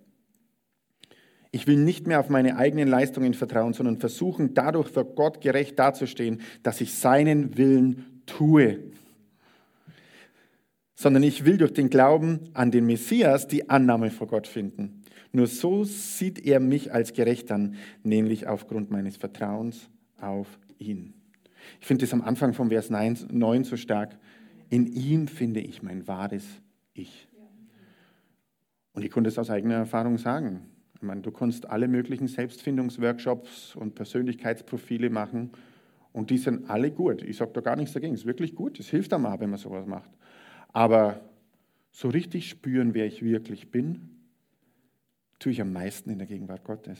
Ich 1.51 1.65
will 1.65 1.77
nicht 1.77 2.05
mehr 2.05 2.19
auf 2.19 2.29
meine 2.29 2.57
eigenen 2.57 2.89
Leistungen 2.89 3.33
vertrauen, 3.33 3.73
sondern 3.73 3.97
versuchen, 3.97 4.53
dadurch 4.53 4.89
für 4.89 5.05
Gott 5.05 5.41
gerecht 5.41 5.79
dazustehen, 5.79 6.41
dass 6.61 6.81
ich 6.81 6.93
seinen 6.93 7.57
Willen 7.57 8.21
tue. 8.25 8.91
Sondern 11.01 11.23
ich 11.23 11.45
will 11.45 11.55
durch 11.55 11.71
den 11.71 11.89
Glauben 11.89 12.49
an 12.53 12.71
den 12.71 12.85
Messias 12.85 13.47
die 13.47 13.69
Annahme 13.69 14.11
vor 14.11 14.27
Gott 14.27 14.47
finden. 14.47 15.01
Nur 15.31 15.47
so 15.47 15.85
sieht 15.85 16.45
er 16.45 16.59
mich 16.59 16.93
als 16.93 17.13
gerecht 17.13 17.53
an, 17.53 17.75
nämlich 18.03 18.47
aufgrund 18.47 18.91
meines 18.91 19.15
Vertrauens 19.15 19.89
auf 20.19 20.59
ihn. 20.77 21.13
Ich 21.79 21.87
finde 21.87 22.03
das 22.03 22.11
am 22.11 22.21
Anfang 22.21 22.53
vom 22.53 22.67
Vers 22.67 22.89
9 22.89 23.63
so 23.63 23.77
stark. 23.77 24.17
In 24.69 24.87
ihm 24.87 25.29
finde 25.29 25.61
ich 25.61 25.81
mein 25.81 26.05
wahres 26.05 26.43
Ich. 26.93 27.29
Und 28.91 29.05
ich 29.05 29.11
konnte 29.11 29.29
es 29.29 29.39
aus 29.39 29.49
eigener 29.49 29.75
Erfahrung 29.75 30.17
sagen. 30.17 30.65
Ich 30.95 31.01
meine, 31.01 31.21
du 31.21 31.31
kannst 31.31 31.69
alle 31.69 31.87
möglichen 31.87 32.27
Selbstfindungsworkshops 32.27 33.73
und 33.73 33.95
Persönlichkeitsprofile 33.95 35.09
machen 35.09 35.51
und 36.11 36.29
die 36.29 36.37
sind 36.37 36.69
alle 36.69 36.91
gut. 36.91 37.21
Ich 37.21 37.37
sage 37.37 37.51
da 37.53 37.61
gar 37.61 37.77
nichts 37.77 37.93
dagegen. 37.93 38.15
Es 38.15 38.21
ist 38.21 38.25
wirklich 38.25 38.53
gut. 38.53 38.81
Es 38.81 38.89
hilft 38.89 39.13
einem 39.13 39.27
auch, 39.27 39.39
wenn 39.39 39.49
man 39.49 39.59
sowas 39.59 39.85
macht. 39.85 40.09
Aber 40.79 41.19
so 41.91 42.07
richtig 42.07 42.47
spüren, 42.47 42.93
wer 42.93 43.05
ich 43.05 43.21
wirklich 43.21 43.69
bin, 43.69 43.99
tue 45.37 45.51
ich 45.51 45.59
am 45.59 45.73
meisten 45.73 46.09
in 46.09 46.19
der 46.19 46.27
Gegenwart 46.27 46.63
Gottes. 46.63 46.97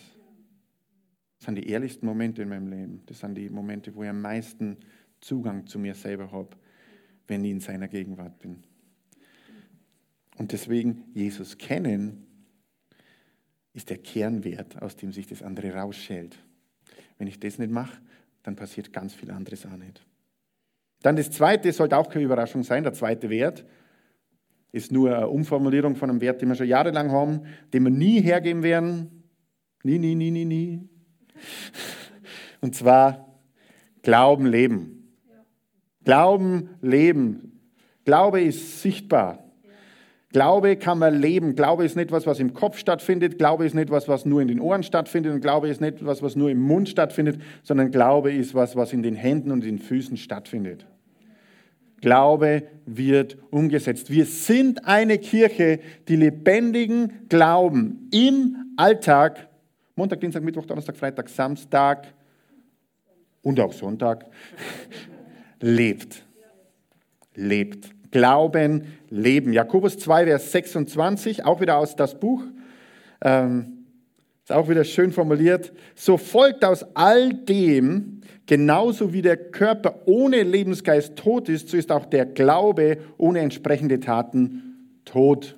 Das 1.38 1.46
sind 1.46 1.56
die 1.56 1.70
ehrlichsten 1.70 2.06
Momente 2.06 2.42
in 2.42 2.50
meinem 2.50 2.68
Leben. 2.68 3.04
Das 3.06 3.20
sind 3.22 3.36
die 3.36 3.50
Momente, 3.50 3.96
wo 3.96 4.04
ich 4.04 4.10
am 4.10 4.20
meisten 4.20 4.76
Zugang 5.22 5.66
zu 5.66 5.80
mir 5.80 5.96
selber 5.96 6.30
habe, 6.34 6.50
wenn 7.28 7.46
ich 7.46 7.52
in 7.52 7.62
seiner 7.62 7.88
Gegenwart 7.88 8.38
bin. 8.40 8.64
Und 10.36 10.52
deswegen 10.52 11.06
Jesus 11.14 11.58
kennen 11.58 12.28
ist 13.74 13.90
der 13.90 14.00
Kernwert, 14.00 14.82
aus 14.82 14.98
dem 14.98 15.14
sich 15.14 15.28
das 15.28 15.42
andere 15.42 15.74
rausschält. 15.74 16.38
Wenn 17.18 17.28
ich 17.28 17.40
das 17.40 17.58
nicht 17.58 17.72
mache, 17.72 18.02
dann 18.44 18.58
passiert 18.58 18.92
ganz 18.92 19.14
viel 19.14 19.32
anderes 19.32 19.66
auch 19.66 19.78
nicht. 19.78 20.06
Dann 21.02 21.16
das 21.16 21.32
zweite, 21.32 21.72
sollte 21.72 21.98
auch 21.98 22.10
keine 22.10 22.26
Überraschung 22.26 22.64
sein, 22.64 22.84
der 22.84 22.94
zweite 22.94 23.30
Wert 23.30 23.66
ist 24.72 24.92
nur 24.92 25.16
eine 25.16 25.28
Umformulierung 25.28 25.96
von 25.96 26.10
einem 26.10 26.22
Wert, 26.22 26.42
den 26.42 26.50
wir 26.50 26.56
schon 26.56 26.68
jahrelang 26.68 27.12
haben, 27.12 27.42
den 27.74 27.84
wir 27.84 27.92
nie 27.92 28.22
hergeben 28.22 28.64
werden. 28.64 29.24
Nie, 29.84 29.98
nie, 29.98 30.16
nie, 30.16 30.32
nie, 30.32 30.46
nie. 30.46 30.90
Und 32.62 32.76
zwar 32.76 33.30
Glauben, 34.02 34.46
Leben. 34.46 35.14
Glauben, 36.04 36.70
Leben. 36.82 37.60
Glaube 38.06 38.42
ist 38.42 38.82
sichtbar. 38.82 39.44
Glaube 40.32 40.76
kann 40.76 41.00
man 41.00 41.20
leben. 41.20 41.56
Glaube 41.56 41.84
ist 41.84 41.96
nicht 41.96 42.12
was, 42.12 42.28
was 42.28 42.40
im 42.40 42.54
Kopf 42.54 42.78
stattfindet. 42.78 43.40
Glaube 43.40 43.66
ist 43.66 43.74
nicht 43.74 43.90
was, 43.90 44.08
was 44.08 44.26
nur 44.26 44.42
in 44.42 44.48
den 44.48 44.60
Ohren 44.60 44.84
stattfindet. 44.84 45.34
Und 45.34 45.42
Glaube 45.42 45.70
ist 45.70 45.82
nicht 45.82 46.06
was, 46.06 46.22
was 46.22 46.36
nur 46.36 46.52
im 46.52 46.60
Mund 46.60 46.88
stattfindet, 46.88 47.42
sondern 47.64 47.90
Glaube 47.90 48.32
ist 48.32 48.54
was, 48.54 48.76
was 48.76 48.94
in 48.94 49.02
den 49.02 49.16
Händen 49.16 49.52
und 49.52 49.64
den 49.64 49.80
Füßen 49.80 50.18
stattfindet. 50.18 50.86
Glaube 52.02 52.64
wird 52.86 53.38
umgesetzt. 53.50 54.12
Wir 54.12 54.26
sind 54.26 54.86
eine 54.86 55.18
Kirche, 55.18 55.80
die 56.08 56.16
lebendigen 56.16 57.28
Glauben 57.28 58.08
im 58.12 58.56
Alltag, 58.78 59.50
Montag, 59.96 60.22
Dienstag, 60.22 60.44
Mittwoch, 60.44 60.66
Donnerstag, 60.66 60.96
Freitag, 60.96 61.28
Samstag 61.28 62.08
und 63.42 63.60
auch 63.60 63.74
Sonntag, 63.74 64.26
lebt. 65.60 66.24
Lebt. 67.36 67.99
Glauben, 68.12 68.84
Leben. 69.10 69.54
Jakobus 69.54 69.98
2, 69.98 70.26
Vers 70.26 70.52
26, 70.52 71.46
auch 71.46 71.62
wieder 71.62 71.78
aus 71.78 71.96
das 71.96 72.20
Buch. 72.20 72.44
Ähm, 73.22 73.86
ist 74.44 74.52
auch 74.52 74.68
wieder 74.68 74.84
schön 74.84 75.12
formuliert. 75.12 75.72
So 75.96 76.18
folgt 76.18 76.66
aus 76.66 76.84
all 76.96 77.34
dem, 77.34 78.22
genauso 78.48 79.14
wie 79.14 79.22
der 79.22 79.38
Körper 79.38 80.02
ohne 80.06 80.42
Lebensgeist 80.42 81.16
tot 81.16 81.50
ist, 81.50 81.70
so 81.70 81.78
ist 81.78 81.92
auch 81.92 82.06
der 82.06 82.26
Glaube 82.26 82.98
ohne 83.18 83.40
entsprechende 83.40 84.00
Taten 84.00 84.98
tot. 85.06 85.56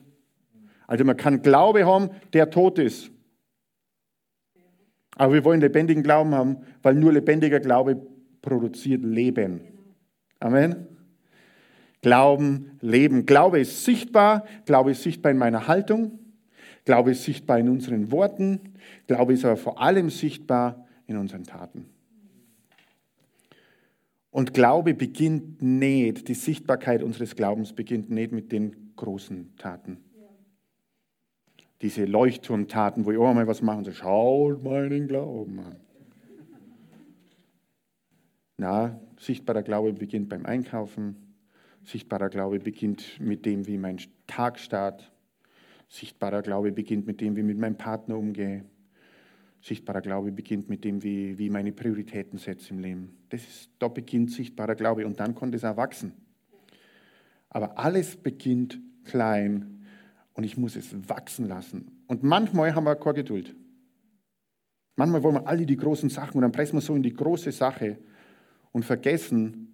Also 0.87 1.05
man 1.05 1.15
kann 1.15 1.41
Glaube 1.41 1.85
haben, 1.85 2.09
der 2.33 2.49
tot 2.49 2.79
ist. 2.79 3.11
Aber 5.15 5.33
wir 5.33 5.45
wollen 5.45 5.61
lebendigen 5.61 6.03
Glauben 6.03 6.35
haben, 6.35 6.57
weil 6.81 6.95
nur 6.95 7.13
lebendiger 7.13 7.61
Glaube 7.61 8.01
produziert 8.41 9.03
Leben. 9.03 9.61
Amen. 10.39 10.87
Glauben, 12.01 12.77
Leben. 12.81 13.25
Glaube 13.25 13.59
ist 13.59 13.85
sichtbar. 13.85 14.45
Glaube 14.65 14.91
ist 14.91 15.03
sichtbar 15.03 15.31
in 15.31 15.37
meiner 15.37 15.67
Haltung. 15.67 16.19
Glaube 16.83 17.11
ist 17.11 17.23
sichtbar 17.23 17.59
in 17.59 17.69
unseren 17.69 18.11
Worten. 18.11 18.59
Glaube 19.07 19.33
ist 19.33 19.45
aber 19.45 19.57
vor 19.57 19.79
allem 19.79 20.09
sichtbar 20.09 20.87
in 21.05 21.17
unseren 21.17 21.43
Taten. 21.43 21.85
Und 24.31 24.53
Glaube 24.53 24.93
beginnt 24.93 25.61
nicht, 25.61 26.27
die 26.27 26.33
Sichtbarkeit 26.33 27.03
unseres 27.03 27.35
Glaubens 27.35 27.73
beginnt 27.73 28.09
nicht 28.09 28.31
mit 28.31 28.51
den 28.51 28.93
großen 28.95 29.55
Taten. 29.57 29.97
Diese 31.81 32.05
Leuchtturmtaten, 32.05 33.05
wo 33.05 33.11
ich 33.11 33.17
auch 33.17 33.33
mal 33.33 33.47
was 33.47 33.61
mache 33.61 33.79
und 33.79 33.85
so, 33.85 33.91
schaut 33.91 34.63
meinen 34.63 35.07
Glauben 35.07 35.59
an. 35.59 35.75
Na, 38.57 38.99
sichtbarer 39.17 39.63
Glaube 39.63 39.91
beginnt 39.91 40.29
beim 40.29 40.45
Einkaufen, 40.45 41.30
Sichtbarer 41.83 42.29
Glaube 42.29 42.59
beginnt 42.59 43.19
mit 43.19 43.45
dem, 43.45 43.67
wie 43.67 43.77
mein 43.77 43.97
Tag 44.27 44.59
startet. 44.59 45.11
Sichtbarer 45.87 46.41
Glaube 46.41 46.71
beginnt 46.71 47.07
mit 47.07 47.21
dem, 47.21 47.35
wie 47.35 47.41
ich 47.41 47.45
mit 47.45 47.57
meinem 47.57 47.77
Partner 47.77 48.17
umgehe. 48.17 48.65
Sichtbarer 49.61 50.01
Glaube 50.01 50.31
beginnt 50.31 50.69
mit 50.69 50.83
dem, 50.83 51.03
wie, 51.03 51.37
wie 51.37 51.49
meine 51.49 51.71
Prioritäten 51.71 52.39
setze 52.39 52.73
im 52.73 52.79
Leben. 52.79 53.17
Das 53.29 53.41
ist, 53.41 53.71
da 53.77 53.87
beginnt 53.87 54.31
sichtbarer 54.31 54.75
Glaube 54.75 55.05
und 55.05 55.19
dann 55.19 55.35
kann 55.35 55.51
das 55.51 55.63
auch 55.63 55.77
wachsen. 55.77 56.13
Aber 57.49 57.77
alles 57.77 58.15
beginnt 58.15 58.79
klein 59.03 59.85
und 60.33 60.43
ich 60.43 60.57
muss 60.57 60.75
es 60.75 60.95
wachsen 61.09 61.47
lassen. 61.47 62.03
Und 62.07 62.23
manchmal 62.23 62.73
haben 62.73 62.85
wir 62.85 62.95
keine 62.95 63.15
Geduld. 63.15 63.55
Manchmal 64.95 65.23
wollen 65.23 65.35
wir 65.35 65.47
alle 65.47 65.65
die 65.65 65.77
großen 65.77 66.09
Sachen 66.09 66.37
und 66.37 66.41
dann 66.41 66.51
pressen 66.51 66.77
wir 66.77 66.81
so 66.81 66.95
in 66.95 67.03
die 67.03 67.13
große 67.13 67.51
Sache 67.51 67.97
und 68.71 68.85
vergessen, 68.85 69.70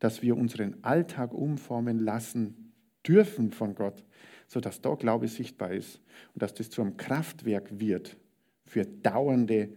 dass 0.00 0.22
wir 0.22 0.36
unseren 0.36 0.82
Alltag 0.82 1.32
umformen 1.32 1.98
lassen 2.00 2.72
dürfen 3.06 3.52
von 3.52 3.74
Gott, 3.74 4.04
sodass 4.48 4.80
da 4.80 4.94
Glaube 4.94 5.28
sichtbar 5.28 5.72
ist 5.72 6.00
und 6.34 6.42
dass 6.42 6.54
das 6.54 6.70
zu 6.70 6.82
einem 6.82 6.96
Kraftwerk 6.96 7.78
wird 7.78 8.16
für 8.64 8.84
dauernde 8.84 9.70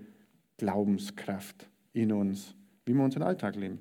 Glaubenskraft 0.57 1.69
in 1.93 2.11
uns, 2.11 2.55
wie 2.85 2.93
wir 2.93 3.03
unseren 3.03 3.23
Alltag 3.23 3.55
leben. 3.55 3.79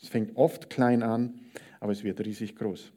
Es 0.00 0.08
fängt 0.08 0.36
oft 0.36 0.70
klein 0.70 1.02
an, 1.02 1.40
aber 1.80 1.92
es 1.92 2.04
wird 2.04 2.20
riesig 2.20 2.54
groß. 2.54 2.92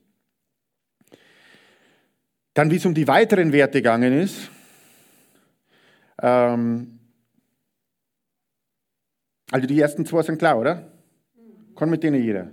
Dann, 2.54 2.70
wie 2.70 2.76
es 2.76 2.86
um 2.86 2.94
die 2.94 3.08
weiteren 3.08 3.54
Werte 3.54 3.80
gegangen 3.80 4.14
ist, 4.14 4.50
ähm, 6.22 7.00
also 9.50 9.68
die 9.68 9.80
ersten 9.80 10.06
zwei 10.06 10.22
sind 10.22 10.38
klar, 10.38 10.60
oder? 10.60 10.92
Kann 11.76 11.90
mit 11.90 12.04
denen 12.04 12.22
jeder. 12.24 12.52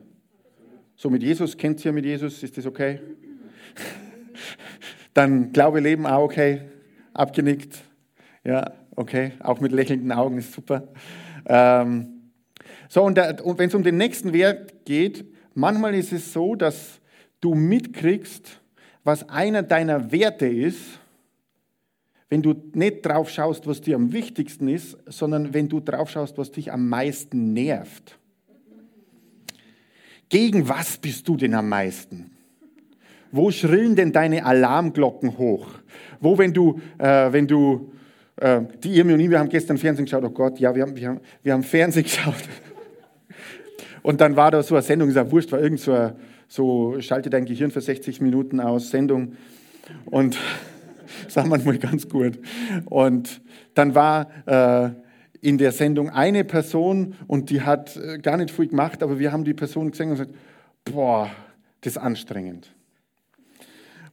So 1.01 1.09
mit 1.11 1.23
Jesus, 1.23 1.57
kennt 1.57 1.85
ihr 1.85 1.93
mit 1.93 2.05
Jesus, 2.05 2.43
ist 2.43 2.59
das 2.59 2.67
okay? 2.67 2.99
Dann 5.15 5.53
Glaube, 5.53 5.79
Leben 5.79 6.07
auch 6.07 6.25
okay, 6.25 6.63
abgenickt. 7.15 7.79
Ja, 8.43 8.73
okay, 8.97 9.31
auch 9.39 9.61
mit 9.61 9.71
lächelnden 9.71 10.11
Augen 10.11 10.39
ist 10.39 10.53
super. 10.53 10.89
Ähm, 11.47 12.33
so, 12.89 13.05
und, 13.05 13.17
und 13.43 13.59
wenn 13.61 13.69
es 13.69 13.77
um 13.77 13.85
den 13.85 13.97
nächsten 13.97 14.33
Wert 14.33 14.85
geht, 14.87 15.25
manchmal 15.55 15.95
ist 15.95 16.13
es 16.13 16.33
so, 16.33 16.57
dass 16.57 16.99
du 17.41 17.55
mitkriegst, 17.55 18.61
was 19.05 19.29
einer 19.29 19.63
deiner 19.63 20.11
Werte 20.11 20.49
ist, 20.49 20.99
wenn 22.29 22.43
du 22.43 22.61
nicht 22.75 23.07
drauf 23.07 23.31
schaust, 23.31 23.69
was 23.69 23.81
dir 23.81 23.95
am 23.95 24.13
wichtigsten 24.13 24.67
ist, 24.67 24.99
sondern 25.07 25.55
wenn 25.55 25.69
du 25.69 25.79
drauf 25.79 26.11
schaust, 26.11 26.39
was 26.39 26.51
dich 26.51 26.73
am 26.73 26.89
meisten 26.89 27.53
nervt. 27.53 28.19
Gegen 30.29 30.69
was 30.69 30.99
bist 30.99 31.27
du 31.27 31.37
denn 31.37 31.55
am 31.55 31.69
meisten? 31.69 32.31
Wo 33.31 33.51
schrillen 33.51 33.97
denn 33.97 34.13
deine 34.13 34.45
Alarmglocken 34.45 35.39
hoch? 35.39 35.69
Wo, 36.21 36.39
wenn 36.39 36.53
du, 36.53 36.81
äh, 36.99 37.33
wenn 37.33 37.47
du, 37.47 37.93
äh, 38.37 38.63
die 38.83 38.97
Irmi 38.97 39.15
und 39.15 39.21
ich, 39.21 39.31
wir 39.31 39.39
haben 39.39 39.49
gestern 39.49 39.79
Fernsehen 39.79 40.07
geschaut, 40.07 40.25
oh 40.25 40.31
Gott, 40.31 40.59
ja, 40.59 40.75
wir 40.75 40.83
haben, 40.83 40.97
wir 40.97 41.09
haben, 41.09 41.21
wir 41.43 41.53
haben 41.53 41.63
Fernsehen 41.63 42.03
geschaut. 42.05 42.35
Und 44.03 44.21
dann 44.21 44.37
war 44.37 44.51
da 44.51 44.63
so 44.63 44.75
eine 44.75 44.83
Sendung, 44.83 45.09
ist 45.09 45.17
ja 45.17 45.31
wurscht, 45.31 45.53
war 45.53 45.61
irgend 45.61 45.81
so, 45.81 45.93
ein, 45.93 46.13
so 46.47 47.01
schalte 47.01 47.29
dein 47.31 47.45
Gehirn 47.45 47.71
für 47.71 47.81
60 47.81 48.21
Minuten 48.21 48.61
aus, 48.61 48.91
Sendung. 48.91 49.37
Und 50.07 50.39
sagen 51.29 51.51
wir 51.51 51.59
mal 51.59 51.79
ganz 51.79 52.09
gut. 52.09 52.39
Und 52.87 53.41
dann 53.75 53.95
war, 53.95 54.31
äh, 54.47 54.91
in 55.41 55.59
der 55.59 55.73
Sendung 55.73 56.11
eine 56.11 56.45
Person 56.45 57.15
und 57.27 57.51
die 57.51 57.63
hat 57.63 57.97
äh, 57.97 58.19
gar 58.19 58.37
nicht 58.37 58.51
viel 58.51 58.69
gemacht, 58.69 59.03
aber 59.03 59.19
wir 59.19 59.33
haben 59.33 59.45
die 59.45 59.55
Person 59.55 59.91
gesehen 59.91 60.11
und 60.11 60.17
gesagt, 60.17 60.35
boah, 60.85 61.31
das 61.81 61.93
ist 61.95 61.99
anstrengend. 61.99 62.73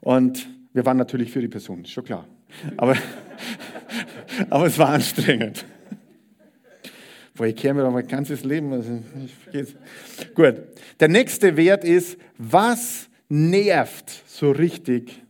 Und 0.02 0.48
wir 0.74 0.86
waren 0.86 0.98
natürlich 0.98 1.32
für 1.32 1.42
die 1.42 1.48
Person, 1.48 1.84
ist 1.84 1.92
schon 1.92 2.04
klar. 2.04 2.28
Aber, 2.78 2.96
aber 4.50 4.66
es 4.68 4.78
war 4.78 4.90
anstrengend. 4.90 5.66
Boah, 7.36 7.48
ich 7.48 7.56
kehre 7.56 7.74
mir 7.74 7.82
doch 7.82 7.92
mein 7.92 8.08
ganzes 8.08 8.44
Leben. 8.44 8.72
Also 8.72 9.02
Gut. 10.36 10.62
Der 11.00 11.08
nächste 11.08 11.58
Wert 11.58 11.84
ist, 11.84 12.18
was 12.38 13.10
nervt 13.28 14.24
so 14.28 14.52
richtig? 14.52 15.22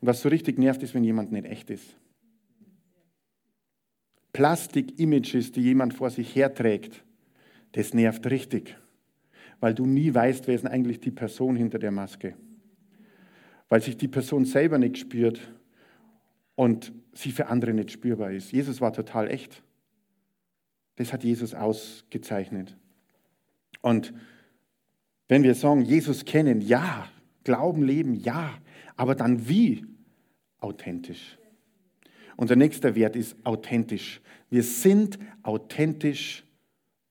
Und 0.00 0.08
was 0.08 0.22
so 0.22 0.28
richtig 0.28 0.58
nervt, 0.58 0.82
ist, 0.82 0.94
wenn 0.94 1.04
jemand 1.04 1.30
nicht 1.30 1.46
echt 1.46 1.70
ist. 1.70 1.84
Plastik-Images, 4.32 5.52
die 5.52 5.62
jemand 5.62 5.94
vor 5.94 6.10
sich 6.10 6.34
herträgt, 6.34 7.04
das 7.72 7.94
nervt 7.94 8.26
richtig, 8.26 8.76
weil 9.60 9.74
du 9.74 9.86
nie 9.86 10.12
weißt, 10.12 10.46
wer 10.46 10.54
ist 10.54 10.66
eigentlich 10.66 11.00
die 11.00 11.10
Person 11.10 11.56
hinter 11.56 11.78
der 11.78 11.90
Maske. 11.90 12.34
Weil 13.68 13.82
sich 13.82 13.96
die 13.96 14.08
Person 14.08 14.44
selber 14.44 14.78
nicht 14.78 14.98
spürt 14.98 15.40
und 16.54 16.92
sie 17.12 17.32
für 17.32 17.46
andere 17.46 17.72
nicht 17.72 17.90
spürbar 17.90 18.32
ist. 18.32 18.52
Jesus 18.52 18.80
war 18.80 18.92
total 18.92 19.30
echt. 19.30 19.62
Das 20.96 21.12
hat 21.12 21.24
Jesus 21.24 21.54
ausgezeichnet. 21.54 22.76
Und 23.80 24.12
wenn 25.28 25.42
wir 25.42 25.54
sagen, 25.54 25.82
Jesus 25.82 26.24
kennen, 26.24 26.60
ja, 26.60 27.08
Glauben, 27.44 27.82
Leben, 27.82 28.14
ja, 28.14 28.54
aber 28.96 29.14
dann 29.14 29.48
wie? 29.48 29.86
Authentisch. 30.58 31.38
Unser 32.36 32.56
nächster 32.56 32.94
Wert 32.94 33.16
ist 33.16 33.36
authentisch. 33.44 34.20
Wir 34.50 34.62
sind 34.62 35.18
authentisch 35.42 36.44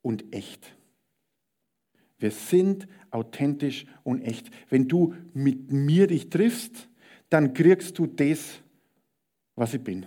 und 0.01 0.33
echt. 0.33 0.75
Wir 2.17 2.31
sind 2.31 2.87
authentisch 3.09 3.85
und 4.03 4.21
echt. 4.21 4.49
Wenn 4.69 4.87
du 4.87 5.15
mit 5.33 5.71
mir 5.71 6.07
dich 6.07 6.29
triffst, 6.29 6.87
dann 7.29 7.53
kriegst 7.53 7.97
du 7.97 8.07
das, 8.07 8.61
was 9.55 9.73
ich 9.73 9.83
bin. 9.83 10.05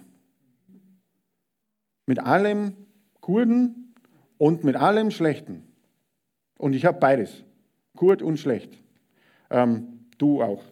Mit 2.06 2.18
allem 2.20 2.74
Guten 3.20 3.94
und 4.36 4.64
mit 4.64 4.76
allem 4.76 5.10
Schlechten. 5.10 5.62
Und 6.58 6.74
ich 6.74 6.84
habe 6.84 6.98
beides, 6.98 7.42
gut 7.96 8.20
und 8.20 8.38
schlecht. 8.38 8.70
Ähm, 9.50 10.06
du 10.18 10.42
auch. 10.42 10.62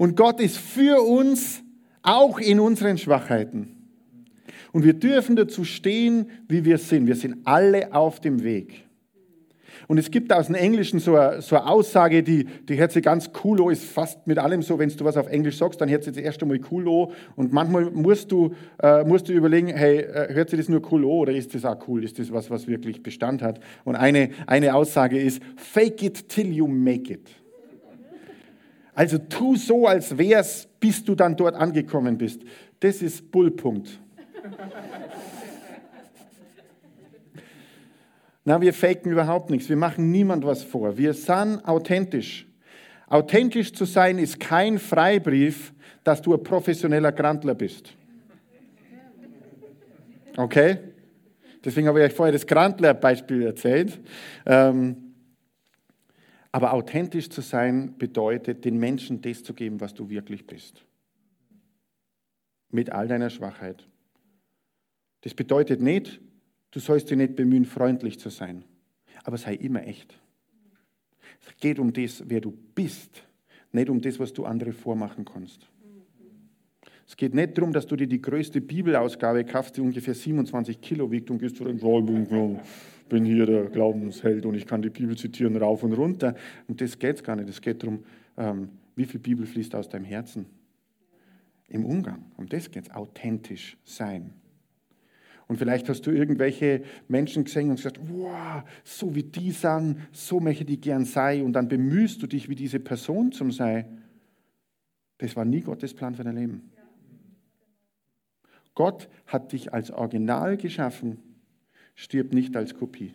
Und 0.00 0.16
Gott 0.16 0.40
ist 0.40 0.56
für 0.56 1.02
uns 1.02 1.62
auch 2.00 2.38
in 2.38 2.58
unseren 2.58 2.96
Schwachheiten. 2.96 3.76
Und 4.72 4.82
wir 4.82 4.94
dürfen 4.94 5.36
dazu 5.36 5.62
stehen, 5.62 6.30
wie 6.48 6.64
wir 6.64 6.78
sind. 6.78 7.06
Wir 7.06 7.16
sind 7.16 7.40
alle 7.44 7.92
auf 7.92 8.18
dem 8.18 8.42
Weg. 8.42 8.86
Und 9.88 9.98
es 9.98 10.10
gibt 10.10 10.32
aus 10.32 10.46
dem 10.46 10.54
Englischen 10.54 11.00
so 11.00 11.16
eine, 11.16 11.42
so 11.42 11.54
eine 11.54 11.66
Aussage, 11.66 12.22
die, 12.22 12.46
die 12.46 12.78
hört 12.78 12.92
sich 12.92 13.02
ganz 13.02 13.30
cool 13.44 13.60
an, 13.60 13.72
ist 13.72 13.84
fast 13.84 14.26
mit 14.26 14.38
allem 14.38 14.62
so, 14.62 14.78
wenn 14.78 14.88
du 14.88 15.04
was 15.04 15.18
auf 15.18 15.28
Englisch 15.28 15.58
sagst, 15.58 15.82
dann 15.82 15.90
hört 15.90 16.04
sich 16.04 16.14
das 16.14 16.22
erst 16.22 16.40
einmal 16.40 16.60
cool 16.70 16.88
an. 16.88 17.14
Und 17.36 17.52
manchmal 17.52 17.90
musst 17.90 18.32
du, 18.32 18.54
äh, 18.82 19.04
musst 19.04 19.28
du 19.28 19.34
überlegen, 19.34 19.68
hey, 19.68 19.98
äh, 19.98 20.32
hört 20.32 20.48
sich 20.48 20.60
das 20.60 20.70
nur 20.70 20.80
cool 20.90 21.02
an 21.02 21.10
oder 21.10 21.32
ist 21.34 21.54
das 21.54 21.66
auch 21.66 21.76
cool? 21.88 22.04
Ist 22.04 22.18
das 22.18 22.32
was, 22.32 22.48
was 22.48 22.66
wirklich 22.66 23.02
Bestand 23.02 23.42
hat? 23.42 23.60
Und 23.84 23.96
eine, 23.96 24.30
eine 24.46 24.74
Aussage 24.74 25.20
ist, 25.20 25.42
fake 25.56 26.02
it 26.02 26.26
till 26.30 26.50
you 26.50 26.66
make 26.66 27.12
it. 27.12 27.39
Also 29.00 29.16
tu 29.16 29.56
so, 29.56 29.86
als 29.86 30.18
wär's, 30.18 30.68
bis 30.78 31.02
du 31.02 31.14
dann 31.14 31.34
dort 31.34 31.54
angekommen 31.54 32.18
bist. 32.18 32.42
Das 32.80 33.00
ist 33.00 33.30
Bullpunkt. 33.32 33.88
Na, 38.44 38.60
wir 38.60 38.74
faken 38.74 39.10
überhaupt 39.10 39.48
nichts. 39.48 39.70
Wir 39.70 39.76
machen 39.78 40.10
niemand 40.10 40.44
was 40.44 40.62
vor. 40.62 40.98
Wir 40.98 41.14
sind 41.14 41.66
authentisch. 41.66 42.46
Authentisch 43.06 43.72
zu 43.72 43.86
sein 43.86 44.18
ist 44.18 44.38
kein 44.38 44.78
Freibrief, 44.78 45.72
dass 46.04 46.20
du 46.20 46.34
ein 46.34 46.42
professioneller 46.42 47.12
Grantler 47.12 47.54
bist. 47.54 47.94
Okay? 50.36 50.76
Deswegen 51.64 51.88
habe 51.88 52.00
ich 52.00 52.04
euch 52.10 52.12
vorher 52.12 52.34
das 52.34 52.46
Grantler-Beispiel 52.46 53.44
erzählt. 53.44 53.98
Ähm, 54.44 55.09
aber 56.52 56.72
authentisch 56.72 57.30
zu 57.30 57.40
sein 57.40 57.96
bedeutet, 57.98 58.64
den 58.64 58.78
Menschen 58.78 59.20
das 59.22 59.42
zu 59.42 59.54
geben, 59.54 59.80
was 59.80 59.94
du 59.94 60.08
wirklich 60.08 60.46
bist. 60.46 60.84
Mit 62.70 62.90
all 62.90 63.08
deiner 63.08 63.30
Schwachheit. 63.30 63.86
Das 65.22 65.34
bedeutet 65.34 65.80
nicht, 65.80 66.20
Du 66.70 66.78
sollst 66.78 67.10
dich 67.10 67.16
nicht 67.16 67.36
bemühen, 67.36 67.64
freundlich 67.64 68.18
zu 68.18 68.28
sein, 68.28 68.64
aber 69.24 69.36
sei 69.36 69.54
immer 69.54 69.86
echt. 69.86 70.18
Es 71.40 71.56
geht 71.56 71.78
um 71.78 71.92
das, 71.92 72.22
wer 72.26 72.40
du 72.40 72.52
bist, 72.74 73.24
nicht 73.72 73.88
um 73.88 74.00
das, 74.00 74.18
was 74.18 74.32
du 74.32 74.44
andere 74.44 74.72
vormachen 74.72 75.24
kannst. 75.24 75.68
Es 77.06 77.16
geht 77.16 77.34
nicht 77.34 77.58
darum, 77.58 77.72
dass 77.72 77.86
du 77.86 77.96
dir 77.96 78.06
die 78.06 78.22
größte 78.22 78.60
Bibelausgabe 78.60 79.44
kaufst, 79.44 79.76
die 79.76 79.80
ungefähr 79.80 80.14
27 80.14 80.80
Kilo 80.80 81.10
wiegt 81.10 81.28
und 81.30 81.38
gehst 81.38 81.56
zu 81.56 81.64
den 81.64 81.80
ich 81.80 82.60
bin 83.10 83.26
hier 83.26 83.44
der 83.44 83.64
Glaubensheld 83.66 84.46
und 84.46 84.54
ich 84.54 84.66
kann 84.66 84.80
die 84.80 84.88
Bibel 84.88 85.18
zitieren 85.18 85.56
rauf 85.56 85.82
und 85.82 85.92
runter. 85.92 86.34
Und 86.66 86.80
das 86.80 86.98
geht 86.98 87.22
gar 87.22 87.36
nicht. 87.36 87.50
Es 87.50 87.60
geht 87.60 87.82
darum, 87.82 88.04
ähm, 88.38 88.70
wie 88.96 89.04
viel 89.04 89.20
Bibel 89.20 89.44
fließt 89.44 89.74
aus 89.74 89.90
deinem 89.90 90.06
Herzen. 90.06 90.46
Im 91.68 91.84
Umgang. 91.84 92.24
Um 92.38 92.48
das 92.48 92.70
geht 92.70 92.84
es. 92.84 92.90
Authentisch 92.90 93.76
sein. 93.84 94.32
Und 95.46 95.56
vielleicht 95.56 95.88
hast 95.88 96.06
du 96.06 96.12
irgendwelche 96.12 96.82
Menschen 97.08 97.44
gesehen 97.44 97.70
und 97.70 97.76
gesagt, 97.76 98.00
wow, 98.08 98.62
so 98.84 99.14
wie 99.14 99.24
die 99.24 99.50
sagen, 99.50 100.06
so 100.12 100.40
möchte 100.40 100.64
die 100.64 100.80
gern 100.80 101.04
sein. 101.04 101.42
Und 101.42 101.52
dann 101.52 101.68
bemühst 101.68 102.22
du 102.22 102.26
dich, 102.26 102.48
wie 102.48 102.54
diese 102.54 102.80
Person 102.80 103.32
zum 103.32 103.50
sei. 103.50 103.86
Das 105.18 105.36
war 105.36 105.44
nie 105.44 105.60
Gottes 105.60 105.92
Plan 105.92 106.14
für 106.14 106.24
dein 106.24 106.36
Leben. 106.36 106.70
Gott 108.74 109.08
hat 109.26 109.52
dich 109.52 109.74
als 109.74 109.90
Original 109.90 110.56
geschaffen, 110.56 111.18
stirb 111.94 112.32
nicht 112.32 112.56
als 112.56 112.74
Kopie. 112.74 113.14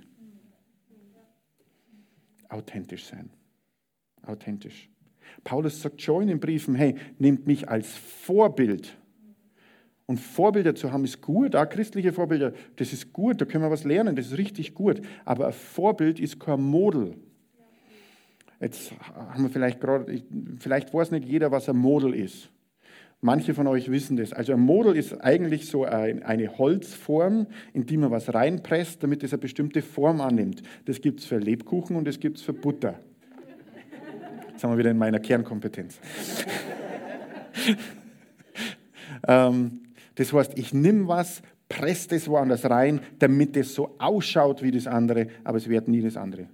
Authentisch 2.49 3.05
sein. 3.05 3.29
Authentisch. 4.23 4.89
Paulus 5.43 5.81
sagt 5.81 6.01
schon 6.01 6.23
in 6.23 6.27
den 6.29 6.39
Briefen, 6.39 6.75
hey, 6.75 6.95
nehmt 7.17 7.47
mich 7.47 7.67
als 7.67 7.95
Vorbild 7.95 8.97
und 10.07 10.19
Vorbilder 10.19 10.75
zu 10.75 10.91
haben 10.91 11.03
ist 11.03 11.21
gut, 11.21 11.55
auch 11.55 11.67
christliche 11.67 12.13
Vorbilder, 12.13 12.53
das 12.75 12.93
ist 12.93 13.11
gut, 13.11 13.41
da 13.41 13.45
können 13.45 13.63
wir 13.63 13.71
was 13.71 13.83
lernen, 13.83 14.15
das 14.15 14.27
ist 14.27 14.38
richtig 14.38 14.75
gut. 14.75 15.01
Aber 15.25 15.47
ein 15.47 15.53
Vorbild 15.53 16.19
ist 16.19 16.39
kein 16.39 16.61
Model. 16.61 17.15
Jetzt 18.59 18.93
haben 19.13 19.43
wir 19.43 19.49
vielleicht 19.49 19.81
gerade, 19.81 20.21
vielleicht 20.59 20.93
weiß 20.93 21.11
nicht 21.11 21.27
jeder, 21.27 21.51
was 21.51 21.67
ein 21.69 21.77
Model 21.77 22.13
ist. 22.13 22.49
Manche 23.25 23.55
von 23.55 23.65
euch 23.65 23.89
wissen 23.89 24.17
das. 24.17 24.33
Also 24.33 24.53
ein 24.53 24.59
Model 24.59 24.95
ist 24.95 25.13
eigentlich 25.13 25.65
so 25.65 25.83
eine 25.83 26.59
Holzform, 26.59 27.47
in 27.73 27.88
die 27.88 27.97
man 27.97 28.11
was 28.11 28.31
reinpresst, 28.31 29.01
damit 29.01 29.23
es 29.23 29.33
eine 29.33 29.39
bestimmte 29.39 29.81
Form 29.81 30.21
annimmt. 30.21 30.61
Das 30.85 31.01
gibt 31.01 31.21
es 31.21 31.25
für 31.25 31.39
Lebkuchen 31.39 31.95
und 31.95 32.05
das 32.05 32.19
gibt 32.19 32.38
es 32.38 32.43
für 32.43 32.53
Butter. 32.53 32.99
Jetzt 34.49 34.61
sind 34.61 34.69
wir 34.69 34.77
wieder 34.77 34.91
in 34.91 34.99
meiner 34.99 35.17
Kernkompetenz. 35.17 35.99
ähm, 39.27 39.79
das 40.13 40.31
heißt, 40.31 40.55
ich 40.59 40.75
nehme 40.75 41.07
was, 41.07 41.41
presse 41.67 42.09
das 42.09 42.27
woanders 42.27 42.69
rein, 42.69 42.99
damit 43.17 43.57
es 43.57 43.73
so 43.73 43.95
ausschaut 43.97 44.61
wie 44.61 44.69
das 44.69 44.85
andere, 44.85 45.29
aber 45.43 45.57
es 45.57 45.67
wird 45.67 45.88
nie 45.88 46.01
das 46.01 46.15
andere. 46.15 46.47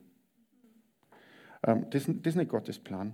Ähm, 1.68 1.88
das 1.90 2.08
ist 2.08 2.38
nicht 2.38 2.50
Gottes 2.50 2.80
Plan. 2.80 3.12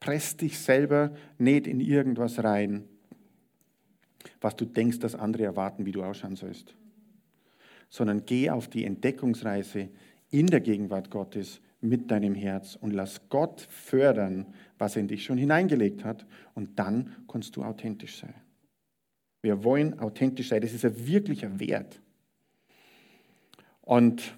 Press 0.00 0.36
dich 0.36 0.58
selber 0.58 1.12
nicht 1.38 1.66
in 1.66 1.80
irgendwas 1.80 2.42
rein, 2.44 2.84
was 4.40 4.56
du 4.56 4.64
denkst, 4.64 5.00
dass 5.00 5.14
andere 5.14 5.44
erwarten, 5.44 5.86
wie 5.86 5.92
du 5.92 6.02
ausschauen 6.02 6.36
sollst. 6.36 6.74
Sondern 7.88 8.24
geh 8.26 8.50
auf 8.50 8.68
die 8.68 8.84
Entdeckungsreise 8.84 9.88
in 10.30 10.46
der 10.46 10.60
Gegenwart 10.60 11.10
Gottes 11.10 11.60
mit 11.80 12.10
deinem 12.10 12.34
Herz 12.34 12.76
und 12.76 12.92
lass 12.92 13.28
Gott 13.28 13.60
fördern, 13.60 14.46
was 14.78 14.96
er 14.96 15.00
in 15.00 15.08
dich 15.08 15.24
schon 15.24 15.38
hineingelegt 15.38 16.04
hat. 16.04 16.26
Und 16.54 16.78
dann 16.78 17.16
kannst 17.28 17.56
du 17.56 17.64
authentisch 17.64 18.18
sein. 18.18 18.34
Wir 19.42 19.62
wollen 19.64 19.98
authentisch 20.00 20.48
sein. 20.48 20.60
Das 20.60 20.72
ist 20.72 20.84
ein 20.84 21.06
wirklicher 21.06 21.58
Wert. 21.60 22.00
Und 23.82 24.34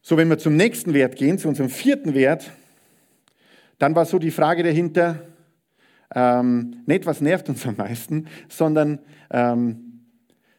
so, 0.00 0.16
wenn 0.16 0.28
wir 0.28 0.38
zum 0.38 0.56
nächsten 0.56 0.94
Wert 0.94 1.16
gehen, 1.16 1.38
zu 1.38 1.48
unserem 1.48 1.68
vierten 1.68 2.14
Wert, 2.14 2.50
dann 3.78 3.94
war 3.94 4.04
so 4.04 4.18
die 4.18 4.30
Frage 4.30 4.62
dahinter, 4.62 5.22
ähm, 6.14 6.82
nicht 6.86 7.06
was 7.06 7.20
nervt 7.20 7.48
uns 7.48 7.66
am 7.66 7.76
meisten, 7.76 8.26
sondern 8.48 8.98
ähm, 9.30 10.02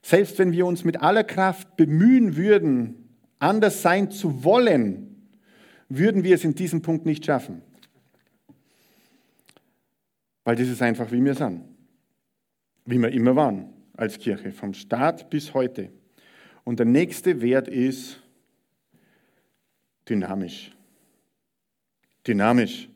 selbst 0.01 0.39
wenn 0.39 0.51
wir 0.51 0.65
uns 0.65 0.83
mit 0.83 1.01
aller 1.01 1.23
Kraft 1.23 1.75
bemühen 1.75 2.35
würden, 2.35 3.17
anders 3.39 3.81
sein 3.81 4.11
zu 4.11 4.43
wollen, 4.43 5.27
würden 5.89 6.23
wir 6.23 6.35
es 6.35 6.43
in 6.43 6.55
diesem 6.55 6.81
Punkt 6.81 7.05
nicht 7.05 7.25
schaffen. 7.25 7.61
Weil 10.43 10.55
das 10.55 10.67
ist 10.67 10.81
einfach, 10.81 11.11
wie 11.11 11.23
wir 11.23 11.33
sind 11.33 11.63
wie 12.89 12.97
wir 12.97 13.11
immer 13.11 13.35
waren 13.35 13.69
als 13.95 14.17
Kirche, 14.17 14.51
vom 14.51 14.73
Start 14.73 15.29
bis 15.29 15.53
heute. 15.53 15.91
Und 16.63 16.79
der 16.79 16.85
nächste 16.85 17.41
Wert 17.41 17.67
ist 17.67 18.21
dynamisch. 20.07 20.71
Dynamisch. 22.25 22.89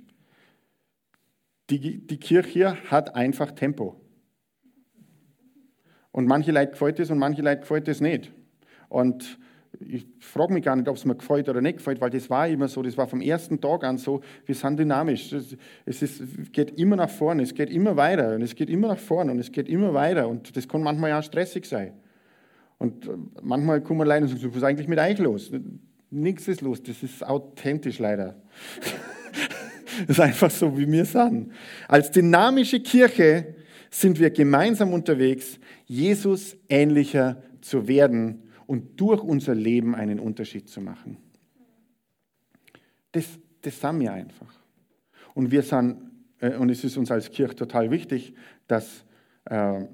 Die, 1.79 2.05
die 2.05 2.17
Kirche 2.17 2.77
hat 2.89 3.15
einfach 3.15 3.51
Tempo. 3.51 3.99
Und 6.11 6.27
manche 6.27 6.51
Leute 6.51 6.71
gefällt 6.71 6.99
es 6.99 7.09
und 7.09 7.17
manche 7.17 7.41
Leute 7.41 7.61
gefällt 7.61 7.87
es 7.87 7.99
nicht. 7.99 8.31
Und 8.89 9.39
ich 9.79 10.05
frage 10.19 10.53
mich 10.53 10.63
gar 10.63 10.75
nicht, 10.75 10.87
ob 10.87 10.95
es 10.95 11.05
mir 11.05 11.15
gefällt 11.15 11.49
oder 11.49 11.61
nicht 11.61 11.77
gefällt, 11.77 11.99
weil 11.99 12.11
das 12.11 12.29
war 12.29 12.47
immer 12.47 12.67
so, 12.67 12.83
das 12.83 12.97
war 12.97 13.07
vom 13.07 13.21
ersten 13.21 13.59
Tag 13.59 13.83
an 13.83 13.97
so, 13.97 14.21
wir 14.45 14.53
sind 14.53 14.77
dynamisch. 14.77 15.33
Es 15.85 16.01
ist, 16.01 16.53
geht 16.53 16.77
immer 16.77 16.95
nach 16.95 17.09
vorne, 17.09 17.41
es 17.41 17.55
geht 17.55 17.71
immer 17.71 17.95
weiter 17.97 18.35
und 18.35 18.43
es 18.43 18.53
geht 18.53 18.69
immer 18.69 18.89
nach 18.89 18.99
vorne 18.99 19.31
und 19.31 19.39
es 19.39 19.51
geht 19.51 19.67
immer 19.67 19.93
weiter 19.93 20.27
und 20.27 20.55
das 20.55 20.67
kann 20.67 20.83
manchmal 20.83 21.13
auch 21.13 21.23
stressig 21.23 21.65
sein. 21.65 21.93
Und 22.77 23.07
äh, 23.07 23.11
manchmal 23.41 23.81
kommen 23.81 24.07
Leute 24.07 24.23
und 24.23 24.27
sagen, 24.27 24.43
was 24.49 24.57
ist 24.57 24.63
eigentlich 24.63 24.87
mit 24.87 24.99
euch 24.99 25.17
los? 25.17 25.51
Nichts 26.11 26.47
ist 26.47 26.61
los, 26.61 26.83
das 26.83 27.01
ist 27.01 27.25
authentisch 27.25 27.97
leider. 27.97 28.35
das 30.01 30.17
ist 30.17 30.19
einfach 30.19 30.51
so, 30.51 30.77
wie 30.77 30.89
wir 30.91 31.05
sind. 31.05 31.51
Als 31.87 32.11
dynamische 32.11 32.79
Kirche 32.79 33.55
sind 33.89 34.19
wir 34.19 34.31
gemeinsam 34.31 34.93
unterwegs, 34.93 35.59
Jesus 35.85 36.57
ähnlicher 36.69 37.41
zu 37.61 37.87
werden 37.87 38.43
und 38.65 38.99
durch 38.99 39.21
unser 39.21 39.55
Leben 39.55 39.95
einen 39.95 40.19
Unterschied 40.19 40.67
zu 40.67 40.81
machen. 40.81 41.17
Das, 43.11 43.25
das 43.61 43.79
sind 43.79 43.99
wir 43.99 44.11
einfach. 44.13 44.51
Und 45.33 45.51
wir 45.51 45.61
sind, 45.61 45.97
äh, 46.39 46.55
und 46.55 46.69
es 46.69 46.83
ist 46.83 46.97
uns 46.97 47.11
als 47.11 47.29
Kirche 47.31 47.55
total 47.55 47.91
wichtig, 47.91 48.33
dass 48.67 49.05
äh, 49.45 49.85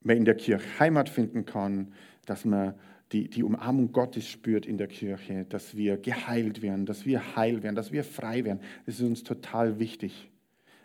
man 0.00 0.16
in 0.16 0.24
der 0.24 0.34
Kirche 0.34 0.78
Heimat 0.78 1.08
finden 1.08 1.44
kann, 1.44 1.92
dass 2.26 2.44
man 2.44 2.74
die, 3.12 3.28
die 3.28 3.44
Umarmung 3.44 3.92
Gottes 3.92 4.28
spürt 4.28 4.66
in 4.66 4.78
der 4.78 4.88
Kirche, 4.88 5.46
dass 5.48 5.76
wir 5.76 5.96
geheilt 5.96 6.62
werden, 6.62 6.86
dass 6.86 7.06
wir 7.06 7.36
heil 7.36 7.62
werden, 7.62 7.76
dass 7.76 7.92
wir 7.92 8.02
frei 8.04 8.44
werden. 8.44 8.60
Das 8.84 8.96
ist 8.96 9.06
uns 9.06 9.22
total 9.22 9.78
wichtig. 9.78 10.28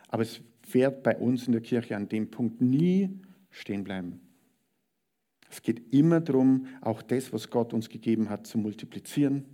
Aber 0.08 0.24
es 0.24 0.42
wird 0.72 1.04
bei 1.04 1.18
uns 1.18 1.48
in 1.48 1.54
der 1.54 1.62
Kirche 1.62 1.96
an 1.96 2.10
dem 2.10 2.30
Punkt 2.30 2.62
nie 2.62 3.10
stehen 3.50 3.84
bleiben. 3.84 4.20
Es 5.50 5.62
geht 5.62 5.94
immer 5.94 6.22
darum, 6.22 6.68
auch 6.80 7.02
das, 7.02 7.34
was 7.34 7.50
Gott 7.50 7.74
uns 7.74 7.90
gegeben 7.90 8.30
hat, 8.30 8.48
zu 8.48 8.58
multiplizieren. 8.58 9.46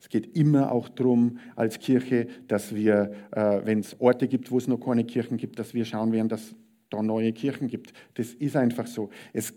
Es 0.00 0.08
geht 0.08 0.36
immer 0.36 0.72
auch 0.72 0.88
darum, 0.88 1.38
als 1.56 1.78
Kirche, 1.78 2.28
dass 2.48 2.74
wir, 2.74 3.12
äh, 3.32 3.60
wenn 3.64 3.80
es 3.80 4.00
Orte 4.00 4.28
gibt, 4.28 4.50
wo 4.50 4.58
es 4.58 4.68
noch 4.68 4.78
keine 4.78 5.04
Kirchen 5.04 5.36
gibt, 5.36 5.58
dass 5.58 5.74
wir 5.74 5.84
schauen 5.84 6.12
werden, 6.12 6.28
dass 6.28 6.54
da 6.88 7.02
neue 7.02 7.32
Kirchen 7.32 7.68
gibt. 7.68 7.92
Das 8.14 8.32
ist 8.34 8.56
einfach 8.56 8.86
so. 8.86 9.10
Es 9.32 9.54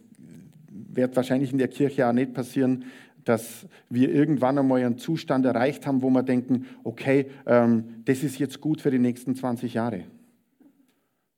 wird 0.96 1.16
wahrscheinlich 1.16 1.52
in 1.52 1.58
der 1.58 1.68
Kirche 1.68 2.08
auch 2.08 2.14
nicht 2.14 2.34
passieren, 2.34 2.86
dass 3.24 3.68
wir 3.90 4.14
irgendwann 4.14 4.58
einmal 4.58 4.84
einen 4.84 4.98
Zustand 4.98 5.46
erreicht 5.46 5.88
haben, 5.88 6.02
wo 6.02 6.10
wir 6.10 6.24
denken, 6.24 6.68
okay, 6.84 7.26
ähm, 7.46 8.02
das 8.06 8.24
ist 8.24 8.38
jetzt 8.38 8.62
gut 8.62 8.82
für 8.82 8.92
die 8.92 9.00
nächsten 9.00 9.36
20 9.36 9.74
Jahre. 9.74 10.04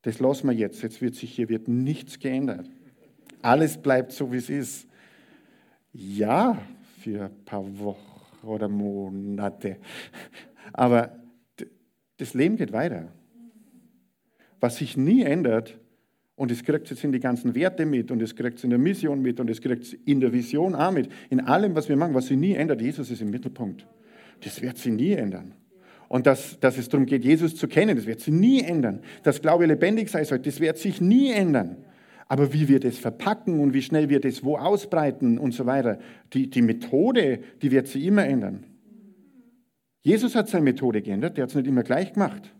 Das 0.01 0.19
lassen 0.19 0.47
wir 0.47 0.55
jetzt. 0.55 0.81
Jetzt 0.83 1.01
wird 1.01 1.15
sich 1.15 1.31
hier 1.31 1.49
wird 1.49 1.67
nichts 1.67 2.19
geändert. 2.19 2.69
Alles 3.41 3.77
bleibt 3.77 4.11
so, 4.11 4.31
wie 4.31 4.37
es 4.37 4.49
ist. 4.49 4.87
Ja, 5.93 6.57
für 6.99 7.25
ein 7.25 7.45
paar 7.45 7.79
Wochen 7.79 8.45
oder 8.45 8.67
Monate. 8.67 9.77
Aber 10.73 11.17
das 12.17 12.33
Leben 12.33 12.57
geht 12.57 12.71
weiter. 12.71 13.07
Was 14.59 14.77
sich 14.77 14.97
nie 14.97 15.23
ändert, 15.23 15.77
und 16.37 16.51
es 16.51 16.63
kriegt 16.63 16.85
es 16.85 16.91
jetzt 16.91 17.03
in 17.03 17.11
die 17.11 17.19
ganzen 17.19 17.55
Werte 17.55 17.85
mit 17.85 18.11
und 18.11 18.21
es 18.21 18.35
kriegt 18.35 18.59
es 18.59 18.63
in 18.63 18.69
der 18.69 18.77
Mission 18.77 19.23
mit 19.23 19.39
und 19.39 19.49
es 19.49 19.59
kriegt 19.59 19.83
es 19.83 19.93
in 19.93 20.19
der 20.19 20.31
Vision 20.31 20.75
auch 20.75 20.91
mit. 20.91 21.09
In 21.31 21.41
allem, 21.41 21.75
was 21.75 21.89
wir 21.89 21.97
machen, 21.97 22.13
was 22.13 22.27
sich 22.27 22.37
nie 22.37 22.53
ändert, 22.53 22.79
Jesus 22.79 23.09
ist 23.09 23.21
im 23.21 23.31
Mittelpunkt. 23.31 23.87
Das 24.41 24.61
wird 24.61 24.77
sich 24.77 24.93
nie 24.93 25.13
ändern. 25.13 25.55
Und 26.07 26.27
dass, 26.27 26.59
dass 26.59 26.77
es 26.77 26.89
darum 26.89 27.07
geht, 27.07 27.25
Jesus 27.25 27.55
zu 27.55 27.67
kennen, 27.67 27.95
das 27.95 28.05
wird 28.05 28.21
sich 28.21 28.33
nie 28.33 28.61
ändern. 28.61 29.01
Dass 29.23 29.41
Glaube 29.41 29.65
lebendig 29.65 30.09
sein 30.09 30.25
soll, 30.25 30.37
das 30.37 30.59
wird 30.59 30.77
sich 30.77 31.01
nie 31.01 31.31
ändern. 31.31 31.77
Aber 32.27 32.53
wie 32.53 32.67
wir 32.67 32.79
das 32.79 32.99
verpacken 32.99 33.59
und 33.59 33.73
wie 33.73 33.81
schnell 33.81 34.07
wir 34.09 34.19
das 34.19 34.43
wo 34.43 34.57
ausbreiten 34.57 35.39
und 35.39 35.55
so 35.55 35.65
weiter, 35.65 35.97
die, 36.33 36.51
die 36.51 36.61
Methode, 36.61 37.39
die 37.63 37.71
wird 37.71 37.87
sich 37.87 38.05
immer 38.05 38.25
ändern. 38.25 38.63
Jesus 40.03 40.35
hat 40.35 40.49
seine 40.49 40.65
Methode 40.65 41.01
geändert, 41.01 41.35
der 41.35 41.43
hat 41.43 41.49
es 41.49 41.55
nicht 41.55 41.67
immer 41.67 41.83
gleich 41.83 42.13
gemacht. 42.13 42.53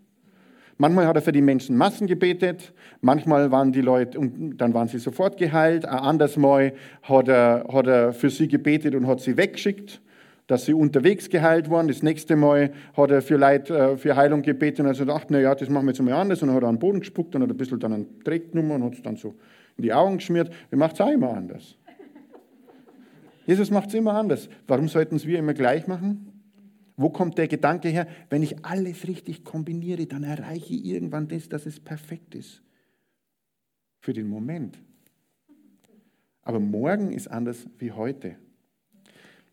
Manchmal 0.79 1.07
hat 1.07 1.15
er 1.15 1.23
für 1.23 1.31
die 1.31 1.41
Menschen 1.41 1.75
Massen 1.75 2.05
gebetet, 2.05 2.71
manchmal 3.01 3.51
waren 3.51 3.71
die 3.71 3.81
Leute, 3.81 4.19
und 4.19 4.57
dann 4.57 4.75
waren 4.75 4.87
sie 4.87 4.99
sofort 4.99 5.37
geheilt. 5.37 5.85
Ein 5.85 5.97
anderes 5.97 6.37
Mal 6.37 6.73
hat 7.01 7.27
er, 7.27 7.65
hat 7.71 7.87
er 7.87 8.13
für 8.13 8.29
sie 8.29 8.47
gebetet 8.47 8.93
und 8.93 9.07
hat 9.07 9.19
sie 9.19 9.37
weggeschickt, 9.37 10.01
dass 10.45 10.65
sie 10.65 10.73
unterwegs 10.73 11.29
geheilt 11.29 11.71
waren. 11.71 11.87
Das 11.87 12.03
nächste 12.03 12.35
Mal 12.35 12.71
hat 12.95 13.09
er 13.09 13.23
für 13.23 13.37
Leute 13.37 13.75
äh, 13.75 13.97
für 13.97 14.15
Heilung 14.15 14.43
gebetet 14.43 14.81
und 14.81 14.87
hat 14.87 14.97
gedacht, 14.97 15.31
naja, 15.31 15.55
das 15.55 15.67
machen 15.67 15.87
wir 15.87 15.93
jetzt 15.93 16.01
mal 16.01 16.13
anders. 16.13 16.43
Und 16.43 16.49
dann 16.49 16.55
hat 16.55 16.63
er 16.63 16.69
an 16.69 16.75
den 16.75 16.79
Boden 16.79 16.99
gespuckt 16.99 17.35
und 17.35 17.41
hat 17.41 17.49
ein 17.49 17.57
bisschen 17.57 17.79
dann 17.79 17.93
einen 17.93 18.19
Dreck 18.23 18.51
genommen 18.51 18.71
und 18.71 18.83
hat 18.83 18.93
es 18.93 19.01
dann 19.01 19.15
so 19.17 19.33
in 19.77 19.83
die 19.83 19.93
Augen 19.93 20.17
geschmiert. 20.17 20.51
Er 20.69 20.77
macht 20.77 20.93
es 20.93 21.01
auch 21.01 21.11
immer 21.11 21.31
anders. 21.31 21.75
Jesus 23.47 23.71
macht 23.71 23.89
es 23.89 23.95
immer 23.95 24.13
anders. 24.13 24.47
Warum 24.67 24.89
sollten 24.89 25.15
es 25.15 25.25
wir 25.25 25.39
immer 25.39 25.53
gleich 25.53 25.87
machen? 25.87 26.26
Wo 26.97 27.09
kommt 27.09 27.37
der 27.37 27.47
Gedanke 27.47 27.89
her? 27.89 28.07
Wenn 28.29 28.41
ich 28.41 28.65
alles 28.65 29.07
richtig 29.07 29.43
kombiniere, 29.43 30.07
dann 30.07 30.23
erreiche 30.23 30.73
ich 30.73 30.85
irgendwann 30.85 31.27
das, 31.27 31.47
dass 31.47 31.67
es 31.67 31.79
perfekt 31.79 32.33
ist. 32.33 32.63
Für 34.01 34.13
den 34.13 34.27
Moment. 34.27 34.79
Aber 36.41 36.59
morgen 36.59 37.11
ist 37.11 37.27
anders 37.27 37.67
wie 37.77 37.91
heute. 37.91 38.35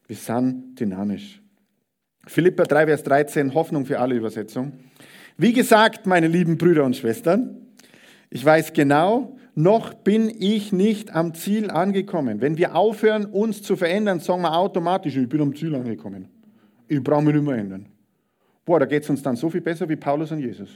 Wir 0.07 0.16
sind 0.16 0.80
dynamisch. 0.80 1.42
Philippa 2.26 2.62
3, 2.62 2.87
Vers 2.87 3.02
13, 3.02 3.52
Hoffnung 3.52 3.85
für 3.85 4.00
alle 4.00 4.14
Übersetzung. 4.14 4.72
Wie 5.37 5.52
gesagt, 5.52 6.07
meine 6.07 6.28
lieben 6.28 6.57
Brüder 6.57 6.85
und 6.85 6.96
Schwestern, 6.96 7.59
ich 8.30 8.44
weiß 8.44 8.72
genau, 8.72 9.37
noch 9.54 9.92
bin 9.92 10.30
ich 10.30 10.72
nicht 10.72 11.14
am 11.14 11.35
Ziel 11.35 11.70
angekommen. 11.70 12.40
Wenn 12.40 12.57
wir 12.57 12.74
aufhören, 12.74 13.26
uns 13.26 13.62
zu 13.62 13.76
verändern, 13.76 14.20
sagen 14.20 14.42
wir 14.42 14.57
automatisch, 14.57 15.16
ich 15.16 15.28
bin 15.28 15.42
am 15.42 15.54
Ziel 15.54 15.74
angekommen. 15.74 16.28
Ich 16.88 17.03
brauche 17.03 17.23
mich 17.23 17.35
nicht 17.35 17.44
mehr 17.44 17.57
ändern. 17.57 17.87
Boah, 18.64 18.81
da 18.81 18.87
geht 18.87 19.03
es 19.03 19.11
uns 19.11 19.23
dann 19.23 19.37
so 19.37 19.51
viel 19.51 19.61
besser 19.61 19.88
wie 19.88 19.97
Paulus 19.97 20.33
und 20.33 20.40
Jesus. 20.40 20.70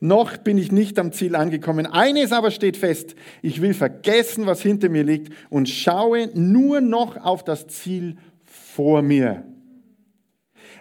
Noch 0.00 0.36
bin 0.36 0.58
ich 0.58 0.72
nicht 0.72 0.98
am 0.98 1.12
Ziel 1.12 1.36
angekommen. 1.36 1.86
Eines 1.86 2.32
aber 2.32 2.50
steht 2.50 2.76
fest. 2.76 3.14
Ich 3.40 3.62
will 3.62 3.72
vergessen, 3.72 4.46
was 4.46 4.60
hinter 4.60 4.88
mir 4.88 5.04
liegt 5.04 5.32
und 5.48 5.68
schaue 5.68 6.28
nur 6.36 6.80
noch 6.80 7.16
auf 7.16 7.44
das 7.44 7.68
Ziel 7.68 8.16
vor 8.42 9.02
mir. 9.02 9.44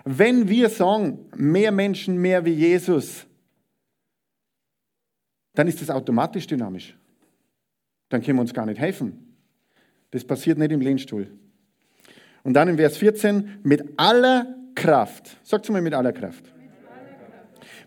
Wenn 0.06 0.50
wir 0.50 0.70
sagen, 0.70 1.20
mehr 1.36 1.72
Menschen, 1.72 2.18
mehr 2.18 2.46
wie 2.46 2.54
Jesus, 2.54 3.28
dann 5.54 5.68
ist 5.68 5.82
das 5.82 5.92
automatisch 5.92 6.48
dynamisch. 6.48 6.98
Dann 8.10 8.24
können 8.24 8.38
wir 8.38 8.42
uns 8.42 8.56
gar 8.56 8.66
nicht 8.66 8.80
helfen. 8.80 9.36
Das 10.10 10.26
passiert 10.26 10.58
nicht 10.58 10.72
im 10.72 10.82
Lehnstuhl. 10.82 11.32
Und 12.44 12.54
dann 12.54 12.68
in 12.68 12.78
Vers 12.78 12.98
14, 12.98 13.60
mit 13.64 13.84
aller 13.98 14.56
Kraft, 14.76 15.38
sagt 15.44 15.70
mal 15.70 15.82
mit 15.82 15.94
aller 15.94 16.14
Kraft. 16.14 16.52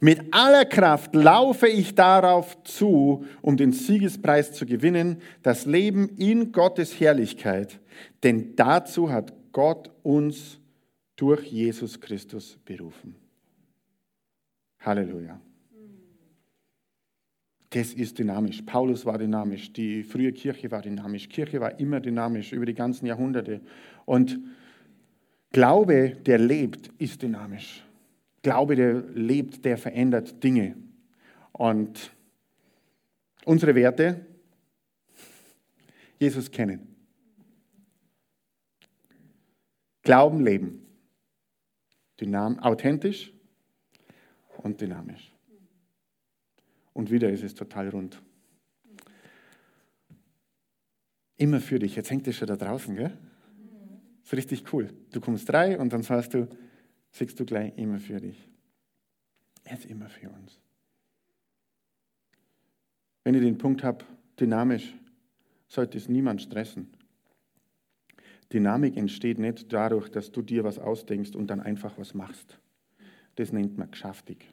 Mit 0.01 0.35
aller 0.35 0.65
Kraft 0.65 1.15
laufe 1.15 1.67
ich 1.67 1.95
darauf 1.95 2.63
zu, 2.65 3.25
um 3.41 3.57
den 3.57 3.73
Siegespreis 3.73 4.53
zu 4.53 4.67
gewinnen, 4.67 5.23
das 5.43 5.67
Leben 5.67 6.09
in 6.17 6.53
Gottes 6.53 7.01
Herrlichkeit. 7.01 7.81
Denn 8.23 8.55
dazu 8.57 9.11
hat 9.11 9.33
Gott 9.53 9.91
uns 10.03 10.61
durch 11.17 11.45
Jesus 11.45 12.01
Christus 12.01 12.59
berufen. 12.65 13.17
Halleluja. 14.81 15.41
Das 17.75 17.93
ist 17.93 18.21
dynamisch. 18.21 18.63
Paulus 18.63 19.05
war 19.05 19.19
dynamisch, 19.19 19.73
die 19.73 20.05
frühe 20.05 20.33
Kirche 20.33 20.71
war 20.71 20.81
dynamisch. 20.81 21.29
Kirche 21.29 21.61
war 21.61 21.81
immer 21.81 21.99
dynamisch 21.99 22.53
über 22.53 22.67
die 22.67 22.75
ganzen 22.75 23.07
Jahrhunderte. 23.07 23.61
Und 24.05 24.39
Glaube, 25.55 26.17
der 26.27 26.39
lebt, 26.39 26.89
ist 26.99 27.23
dynamisch. 27.23 27.85
Glaube, 28.43 28.75
der 28.75 29.03
lebt, 29.15 29.65
der 29.65 29.79
verändert 29.79 30.43
Dinge. 30.43 30.77
Und 31.53 32.13
unsere 33.45 33.77
Werte, 33.77 34.27
Jesus 36.19 36.51
kennen. 36.51 36.97
Glauben, 40.03 40.45
leben. 40.45 40.85
Dynam 42.21 42.59
authentisch 42.59 43.33
und 44.57 44.81
dynamisch. 44.81 45.34
Und 46.95 47.11
wieder 47.11 47.31
ist 47.31 47.43
es 47.43 47.55
total 47.55 47.91
rund. 47.91 48.23
Immer 51.37 51.61
für 51.61 51.79
dich. 51.79 51.97
Jetzt 51.97 52.11
hängt 52.11 52.27
es 52.27 52.37
schon 52.37 52.49
da 52.49 52.57
draußen, 52.57 52.97
gell? 52.97 53.13
Das 54.23 54.33
ist 54.33 54.39
richtig 54.39 54.73
cool. 54.73 54.89
Du 55.13 55.21
kommst 55.21 55.53
rein 55.53 55.79
und 55.79 55.93
dann 55.93 56.03
sagst 56.03 56.33
du, 56.33 56.49
siehst 57.11 57.39
du 57.39 57.45
gleich 57.45 57.77
immer 57.77 57.99
für 57.99 58.21
dich. 58.21 58.49
Er 59.65 59.77
ist 59.77 59.87
immer 59.87 60.09
für 60.09 60.31
uns. 60.31 60.61
Wenn 63.25 63.35
ich 63.35 63.43
den 63.43 63.59
Punkt 63.59 63.83
habe, 63.83 64.05
dynamisch, 64.39 64.95
sollte 65.69 65.99
es 65.99 66.09
niemand 66.09 66.43
stressen. 66.43 66.91
Dynamik 68.53 68.97
entsteht 68.97 69.39
nicht 69.39 69.73
dadurch, 69.73 70.09
dass 70.11 70.31
du 70.31 70.43
dir 70.43 70.63
was 70.63 70.79
ausdenkst 70.79 71.35
und 71.35 71.49
dann 71.49 71.61
einfach 71.61 71.99
was 71.99 72.15
machst. 72.15 72.59
Das 73.35 73.53
nennt 73.53 73.77
man 73.77 73.91
geschäftig. 73.91 74.53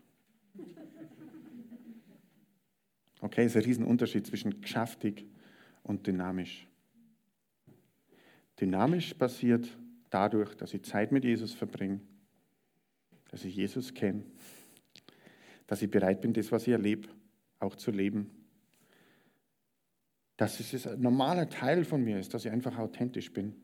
Okay, 3.22 3.46
ist 3.46 3.56
ein 3.56 3.62
Riesenunterschied 3.62 4.26
zwischen 4.26 4.62
geschäftig 4.62 5.26
und 5.84 6.08
dynamisch. 6.08 6.68
Dynamisch 8.60 9.14
passiert 9.14 9.70
dadurch, 10.10 10.56
dass 10.56 10.74
ich 10.74 10.84
Zeit 10.84 11.12
mit 11.12 11.24
Jesus 11.24 11.54
verbringe, 11.54 12.02
dass 13.30 13.46
ich 13.46 13.56
Jesus 13.56 13.94
kenne, 13.94 14.24
dass 15.68 15.82
ich 15.84 15.90
bereit 15.90 16.22
bin, 16.22 16.34
das, 16.34 16.52
was 16.52 16.64
ich 16.64 16.74
erlebe, 16.74 17.10
auch 17.60 17.76
zu 17.76 17.92
leben. 17.92 18.32
Dass 20.36 20.60
es 20.60 20.88
ein 20.88 21.00
normaler 21.00 21.48
Teil 21.48 21.86
von 21.86 22.04
mir 22.04 22.20
ist, 22.20 22.34
dass 22.34 22.46
ich 22.46 22.52
einfach 22.52 22.78
authentisch 22.80 23.32
bin. 23.32 23.56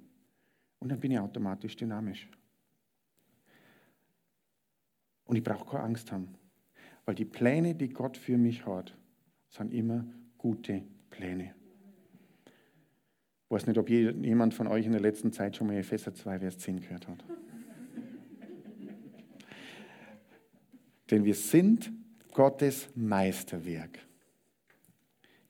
Und 0.79 0.89
dann 0.89 0.99
bin 0.99 1.11
ich 1.11 1.19
automatisch 1.19 1.75
dynamisch. 1.75 2.29
Und 5.25 5.35
ich 5.35 5.43
brauche 5.43 5.71
keine 5.71 5.83
Angst 5.83 6.11
haben, 6.11 6.35
weil 7.05 7.15
die 7.15 7.25
Pläne, 7.25 7.73
die 7.73 7.89
Gott 7.89 8.17
für 8.17 8.37
mich 8.37 8.65
hat, 8.67 8.95
sind 9.57 9.73
immer 9.73 10.05
gute 10.37 10.83
Pläne. 11.09 11.53
Ich 12.45 13.51
weiß 13.51 13.65
nicht, 13.67 13.77
ob 13.77 13.89
jemand 13.89 14.53
von 14.53 14.67
euch 14.67 14.85
in 14.85 14.91
der 14.91 15.01
letzten 15.01 15.31
Zeit 15.31 15.55
schon 15.55 15.67
mal 15.67 15.77
Epheser 15.77 16.13
2, 16.13 16.39
Vers 16.39 16.57
10 16.59 16.81
gehört 16.81 17.07
hat. 17.07 17.23
Denn 21.11 21.23
wir 21.23 21.35
sind 21.35 21.91
Gottes 22.33 22.89
Meisterwerk. 22.93 23.99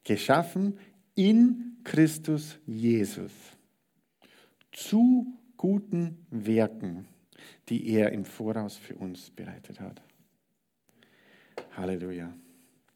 Geschaffen 0.03 0.77
in 1.15 1.77
Christus 1.83 2.59
Jesus. 2.65 3.31
Zu 4.71 5.25
guten 5.57 6.25
Werken, 6.29 7.07
die 7.67 7.89
er 7.89 8.11
im 8.11 8.25
Voraus 8.25 8.77
für 8.77 8.95
uns 8.95 9.31
bereitet 9.31 9.79
hat. 9.79 10.01
Halleluja. 11.75 12.31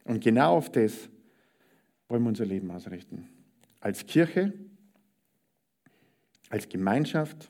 Und 0.03 0.23
genau 0.23 0.57
auf 0.57 0.71
das 0.71 1.09
wollen 2.07 2.23
wir 2.23 2.29
unser 2.29 2.45
Leben 2.45 2.71
ausrichten. 2.71 3.27
Als 3.79 4.05
Kirche 4.05 4.53
als 6.51 6.67
Gemeinschaft. 6.67 7.49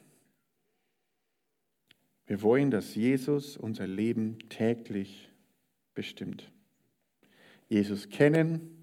Wir 2.28 2.41
wollen, 2.41 2.72
dass 2.72 2.95
Jesus 2.95 3.58
unser 3.58 3.88
Leben 3.88 4.38
täglich 4.47 5.30
bestimmt. 5.93 6.49
Jesus 7.68 8.08
kennen, 8.10 8.78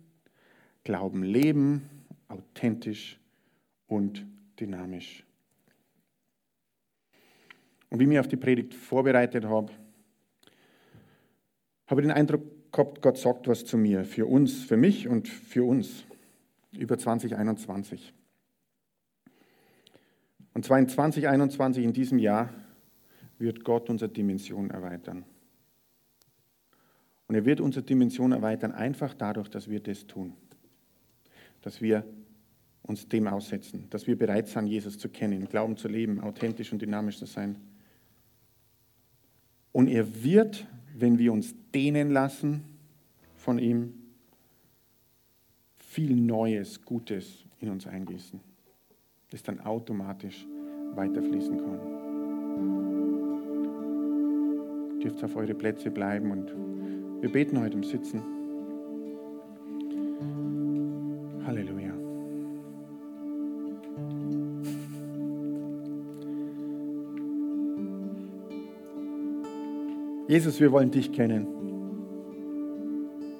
Glauben 0.84 1.22
leben, 1.22 1.82
authentisch 2.28 3.20
und 3.88 4.26
dynamisch. 4.58 5.22
Und 7.90 7.98
wie 7.98 8.04
ich 8.04 8.08
mich 8.08 8.18
auf 8.18 8.28
die 8.28 8.36
Predigt 8.36 8.74
vorbereitet 8.74 9.44
habe, 9.44 9.70
habe 11.86 12.00
ich 12.00 12.06
den 12.06 12.16
Eindruck 12.16 12.42
Gott 12.70 13.16
sagt 13.18 13.48
was 13.48 13.64
zu 13.64 13.78
mir, 13.78 14.04
für 14.04 14.26
uns, 14.26 14.62
für 14.62 14.76
mich 14.76 15.08
und 15.08 15.28
für 15.28 15.64
uns, 15.64 16.04
über 16.72 16.98
2021. 16.98 18.12
Und 20.54 20.64
zwar 20.64 20.78
in 20.78 20.88
2021, 20.88 21.84
in 21.84 21.92
diesem 21.92 22.18
Jahr, 22.18 22.52
wird 23.38 23.64
Gott 23.64 23.88
unsere 23.88 24.10
Dimension 24.10 24.70
erweitern. 24.70 25.24
Und 27.28 27.34
er 27.34 27.44
wird 27.44 27.60
unsere 27.60 27.84
Dimension 27.84 28.32
erweitern, 28.32 28.72
einfach 28.72 29.14
dadurch, 29.14 29.48
dass 29.48 29.68
wir 29.68 29.80
das 29.80 30.06
tun. 30.06 30.32
Dass 31.60 31.80
wir 31.80 32.04
uns 32.82 33.06
dem 33.06 33.28
aussetzen, 33.28 33.86
dass 33.90 34.06
wir 34.06 34.16
bereit 34.16 34.48
sind, 34.48 34.66
Jesus 34.66 34.98
zu 34.98 35.10
kennen, 35.10 35.46
Glauben 35.46 35.76
zu 35.76 35.88
leben, 35.88 36.20
authentisch 36.20 36.72
und 36.72 36.80
dynamisch 36.80 37.18
zu 37.18 37.26
sein. 37.26 37.56
Und 39.72 39.88
er 39.88 40.24
wird, 40.24 40.66
wenn 41.00 41.18
wir 41.18 41.32
uns 41.32 41.54
dehnen 41.74 42.10
lassen 42.10 42.64
von 43.36 43.58
ihm, 43.58 43.94
viel 45.78 46.14
Neues, 46.14 46.84
Gutes 46.84 47.44
in 47.60 47.70
uns 47.70 47.86
eingießen, 47.86 48.40
das 49.30 49.42
dann 49.42 49.60
automatisch 49.60 50.46
weiterfließen 50.94 51.56
kann. 51.58 51.78
Ihr 54.98 55.10
dürft 55.10 55.22
auf 55.22 55.36
eure 55.36 55.54
Plätze 55.54 55.90
bleiben 55.90 56.32
und 56.32 56.52
wir 57.22 57.30
beten 57.30 57.60
heute 57.60 57.76
im 57.76 57.84
Sitzen. 57.84 58.22
Halleluja. 61.46 61.87
Jesus, 70.28 70.60
wir 70.60 70.70
wollen 70.70 70.90
dich 70.90 71.10
kennen. 71.10 71.46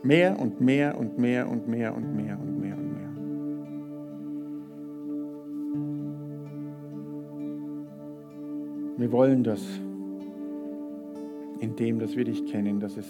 Mehr 0.03 0.41
und 0.41 0.59
mehr 0.62 0.99
und 0.99 1.18
mehr 1.18 1.47
und 1.47 1.68
mehr 1.68 1.95
und 1.95 2.16
mehr 2.16 2.39
und 2.41 2.59
mehr 2.59 2.78
und 2.78 2.93
mehr. 2.95 3.11
Wir 8.97 9.12
wollen 9.12 9.45
das, 9.45 9.62
indem 11.61 11.99
dass 11.99 12.16
wir 12.16 12.24
dich 12.24 12.47
kennen, 12.47 12.80
dass 12.80 12.97
es 12.97 13.07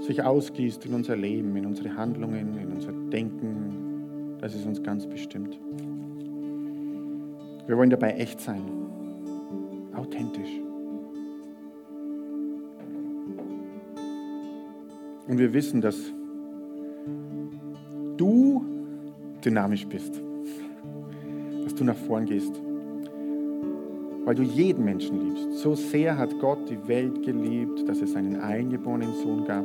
sich 0.00 0.24
ausgießt 0.24 0.86
in 0.86 0.94
unser 0.94 1.14
Leben, 1.14 1.54
in 1.54 1.66
unsere 1.66 1.96
Handlungen, 1.96 2.58
in 2.58 2.72
unser 2.72 2.90
Denken, 3.12 4.38
dass 4.40 4.56
es 4.56 4.66
uns 4.66 4.82
ganz 4.82 5.06
bestimmt. 5.06 5.60
Wir 7.68 7.76
wollen 7.76 7.90
dabei 7.90 8.14
echt 8.14 8.40
sein, 8.40 8.62
authentisch. 9.94 10.65
Und 15.28 15.38
wir 15.38 15.52
wissen, 15.52 15.80
dass 15.80 15.96
du 18.16 18.64
dynamisch 19.44 19.86
bist, 19.86 20.22
dass 21.64 21.74
du 21.74 21.84
nach 21.84 21.96
vorn 21.96 22.26
gehst, 22.26 22.60
weil 24.24 24.34
du 24.34 24.42
jeden 24.42 24.84
Menschen 24.84 25.20
liebst. 25.20 25.58
So 25.58 25.74
sehr 25.74 26.16
hat 26.16 26.38
Gott 26.40 26.68
die 26.68 26.88
Welt 26.88 27.22
geliebt, 27.24 27.88
dass 27.88 28.00
es 28.00 28.12
seinen 28.12 28.40
eingeborenen 28.40 29.14
Sohn 29.14 29.44
gab, 29.44 29.64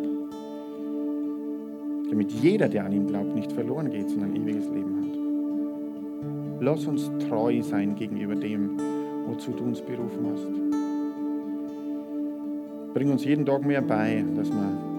damit 2.09 2.32
jeder, 2.32 2.68
der 2.68 2.86
an 2.86 2.91
ihn 2.91 3.07
glaubt, 3.07 3.36
nicht 3.36 3.51
verloren 3.51 3.89
geht, 3.89 4.09
sondern 4.09 4.32
ein 4.32 4.36
ewiges 4.36 4.68
Leben 4.70 4.97
hat. 4.97 5.18
Lass 6.62 6.86
uns 6.86 7.09
treu 7.28 7.62
sein 7.62 7.95
gegenüber 7.95 8.36
dem, 8.36 8.78
wozu 9.28 9.51
du 9.51 9.64
uns 9.64 9.82
berufen 9.82 10.28
hast. 10.32 10.47
Bring 12.93 13.09
uns 13.12 13.24
jeden 13.26 13.45
Tag 13.45 13.66
mehr 13.66 13.82
bei, 13.82 14.24
dass 14.36 14.51
wir 14.51 14.91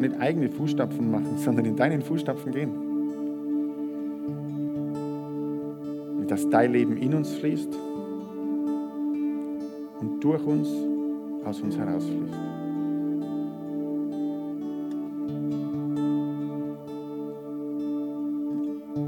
nicht 0.00 0.18
eigene 0.20 0.48
Fußstapfen 0.48 1.10
machen, 1.10 1.38
sondern 1.38 1.64
in 1.64 1.76
deinen 1.76 2.02
Fußstapfen 2.02 2.52
gehen. 2.52 2.70
Und 6.18 6.30
dass 6.30 6.48
dein 6.48 6.72
Leben 6.72 6.96
in 6.96 7.14
uns 7.14 7.34
fließt 7.34 7.74
und 10.00 10.20
durch 10.20 10.44
uns 10.44 10.68
aus 11.44 11.60
uns 11.60 11.76
herausfließt. 11.76 12.34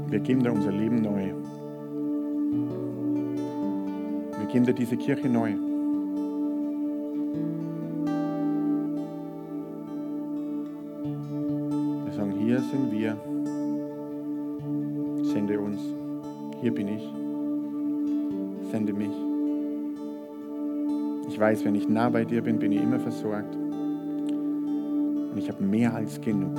Wir 0.09 0.19
geben 0.19 0.43
dir 0.43 0.53
unser 0.53 0.71
Leben 0.71 1.01
neu. 1.01 1.33
Wir 4.37 4.47
geben 4.47 4.65
dir 4.65 4.73
diese 4.73 4.95
Kirche 4.95 5.27
neu. 5.27 5.53
Hier 16.63 16.73
bin 16.73 16.87
ich. 16.87 17.03
Sende 18.71 18.93
mich. 18.93 19.11
Ich 21.27 21.37
weiß, 21.37 21.65
wenn 21.65 21.75
ich 21.75 21.89
nah 21.89 22.07
bei 22.07 22.23
dir 22.23 22.41
bin, 22.41 22.57
bin 22.57 22.71
ich 22.71 22.81
immer 22.81 23.01
versorgt. 23.01 23.53
Und 23.53 25.33
ich 25.35 25.49
habe 25.49 25.61
mehr 25.61 25.93
als 25.93 26.21
genug, 26.21 26.55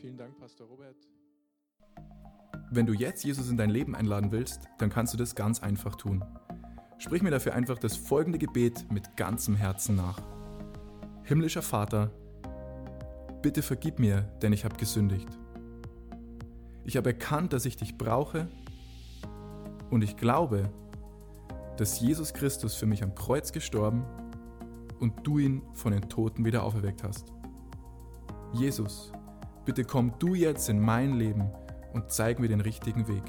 Vielen 0.00 0.16
Dank, 0.16 0.38
Pastor 0.38 0.66
Robert. 0.66 0.96
Wenn 2.70 2.86
du 2.86 2.94
jetzt 2.94 3.22
Jesus 3.22 3.50
in 3.50 3.58
dein 3.58 3.68
Leben 3.68 3.94
einladen 3.94 4.32
willst, 4.32 4.62
dann 4.78 4.88
kannst 4.88 5.12
du 5.12 5.18
das 5.18 5.34
ganz 5.34 5.62
einfach 5.62 5.94
tun. 5.94 6.24
Sprich 6.96 7.20
mir 7.20 7.30
dafür 7.30 7.54
einfach 7.54 7.78
das 7.78 7.96
folgende 7.96 8.38
Gebet 8.38 8.90
mit 8.90 9.18
ganzem 9.18 9.56
Herzen 9.56 9.96
nach. 9.96 10.18
Himmlischer 11.24 11.60
Vater, 11.60 12.10
bitte 13.42 13.60
vergib 13.60 13.98
mir, 13.98 14.22
denn 14.40 14.54
ich 14.54 14.64
habe 14.64 14.76
gesündigt. 14.76 15.28
Ich 16.84 16.96
habe 16.96 17.10
erkannt, 17.10 17.52
dass 17.52 17.66
ich 17.66 17.76
dich 17.76 17.98
brauche 17.98 18.48
und 19.90 20.02
ich 20.02 20.16
glaube, 20.16 20.72
dass 21.76 22.00
Jesus 22.00 22.32
Christus 22.32 22.74
für 22.74 22.86
mich 22.86 23.02
am 23.02 23.14
Kreuz 23.14 23.52
gestorben 23.52 24.04
und 24.98 25.26
du 25.26 25.38
ihn 25.38 25.62
von 25.74 25.92
den 25.92 26.08
Toten 26.08 26.46
wieder 26.46 26.62
auferweckt 26.62 27.02
hast. 27.02 27.26
Jesus, 28.54 29.12
bitte 29.70 29.84
komm 29.84 30.12
du 30.18 30.34
jetzt 30.34 30.68
in 30.68 30.80
mein 30.80 31.14
Leben 31.14 31.48
und 31.92 32.10
zeig 32.10 32.40
mir 32.40 32.48
den 32.48 32.60
richtigen 32.60 33.06
Weg. 33.06 33.22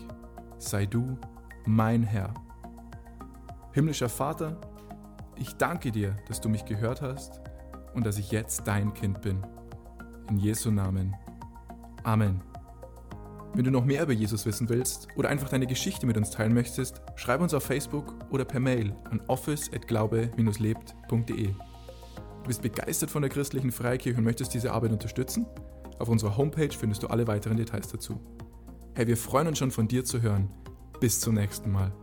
Sei 0.57 0.87
du 0.87 1.19
mein 1.67 2.01
Herr. 2.01 2.33
Himmlischer 3.73 4.09
Vater, 4.09 4.59
ich 5.35 5.53
danke 5.57 5.91
dir, 5.91 6.15
dass 6.27 6.41
du 6.41 6.49
mich 6.49 6.65
gehört 6.65 7.03
hast 7.03 7.41
und 7.93 8.07
dass 8.07 8.17
ich 8.17 8.31
jetzt 8.31 8.67
dein 8.67 8.95
Kind 8.95 9.21
bin. 9.21 9.45
In 10.31 10.37
Jesu 10.37 10.71
Namen. 10.71 11.15
Amen. 12.03 12.41
Wenn 13.53 13.65
du 13.65 13.69
noch 13.69 13.85
mehr 13.85 14.01
über 14.01 14.13
Jesus 14.13 14.47
wissen 14.47 14.67
willst 14.67 15.09
oder 15.15 15.29
einfach 15.29 15.49
deine 15.49 15.67
Geschichte 15.67 16.07
mit 16.07 16.17
uns 16.17 16.31
teilen 16.31 16.55
möchtest, 16.55 17.03
schreib 17.13 17.41
uns 17.41 17.53
auf 17.53 17.65
Facebook 17.65 18.15
oder 18.31 18.45
per 18.45 18.59
Mail 18.59 18.95
an 19.11 19.21
office@glaube-lebt.de. 19.27 21.43
Du 21.43 22.47
bist 22.47 22.63
begeistert 22.63 23.11
von 23.11 23.21
der 23.21 23.29
christlichen 23.29 23.71
Freikirche 23.71 24.17
und 24.17 24.23
möchtest 24.23 24.55
diese 24.55 24.71
Arbeit 24.71 24.91
unterstützen? 24.91 25.45
Auf 26.01 26.09
unserer 26.09 26.35
Homepage 26.35 26.75
findest 26.75 27.03
du 27.03 27.07
alle 27.07 27.27
weiteren 27.27 27.57
Details 27.57 27.87
dazu. 27.87 28.19
Hey, 28.95 29.05
wir 29.05 29.17
freuen 29.17 29.47
uns 29.47 29.59
schon 29.59 29.69
von 29.69 29.87
dir 29.87 30.03
zu 30.03 30.23
hören. 30.23 30.49
Bis 30.99 31.19
zum 31.19 31.35
nächsten 31.35 31.71
Mal. 31.71 31.93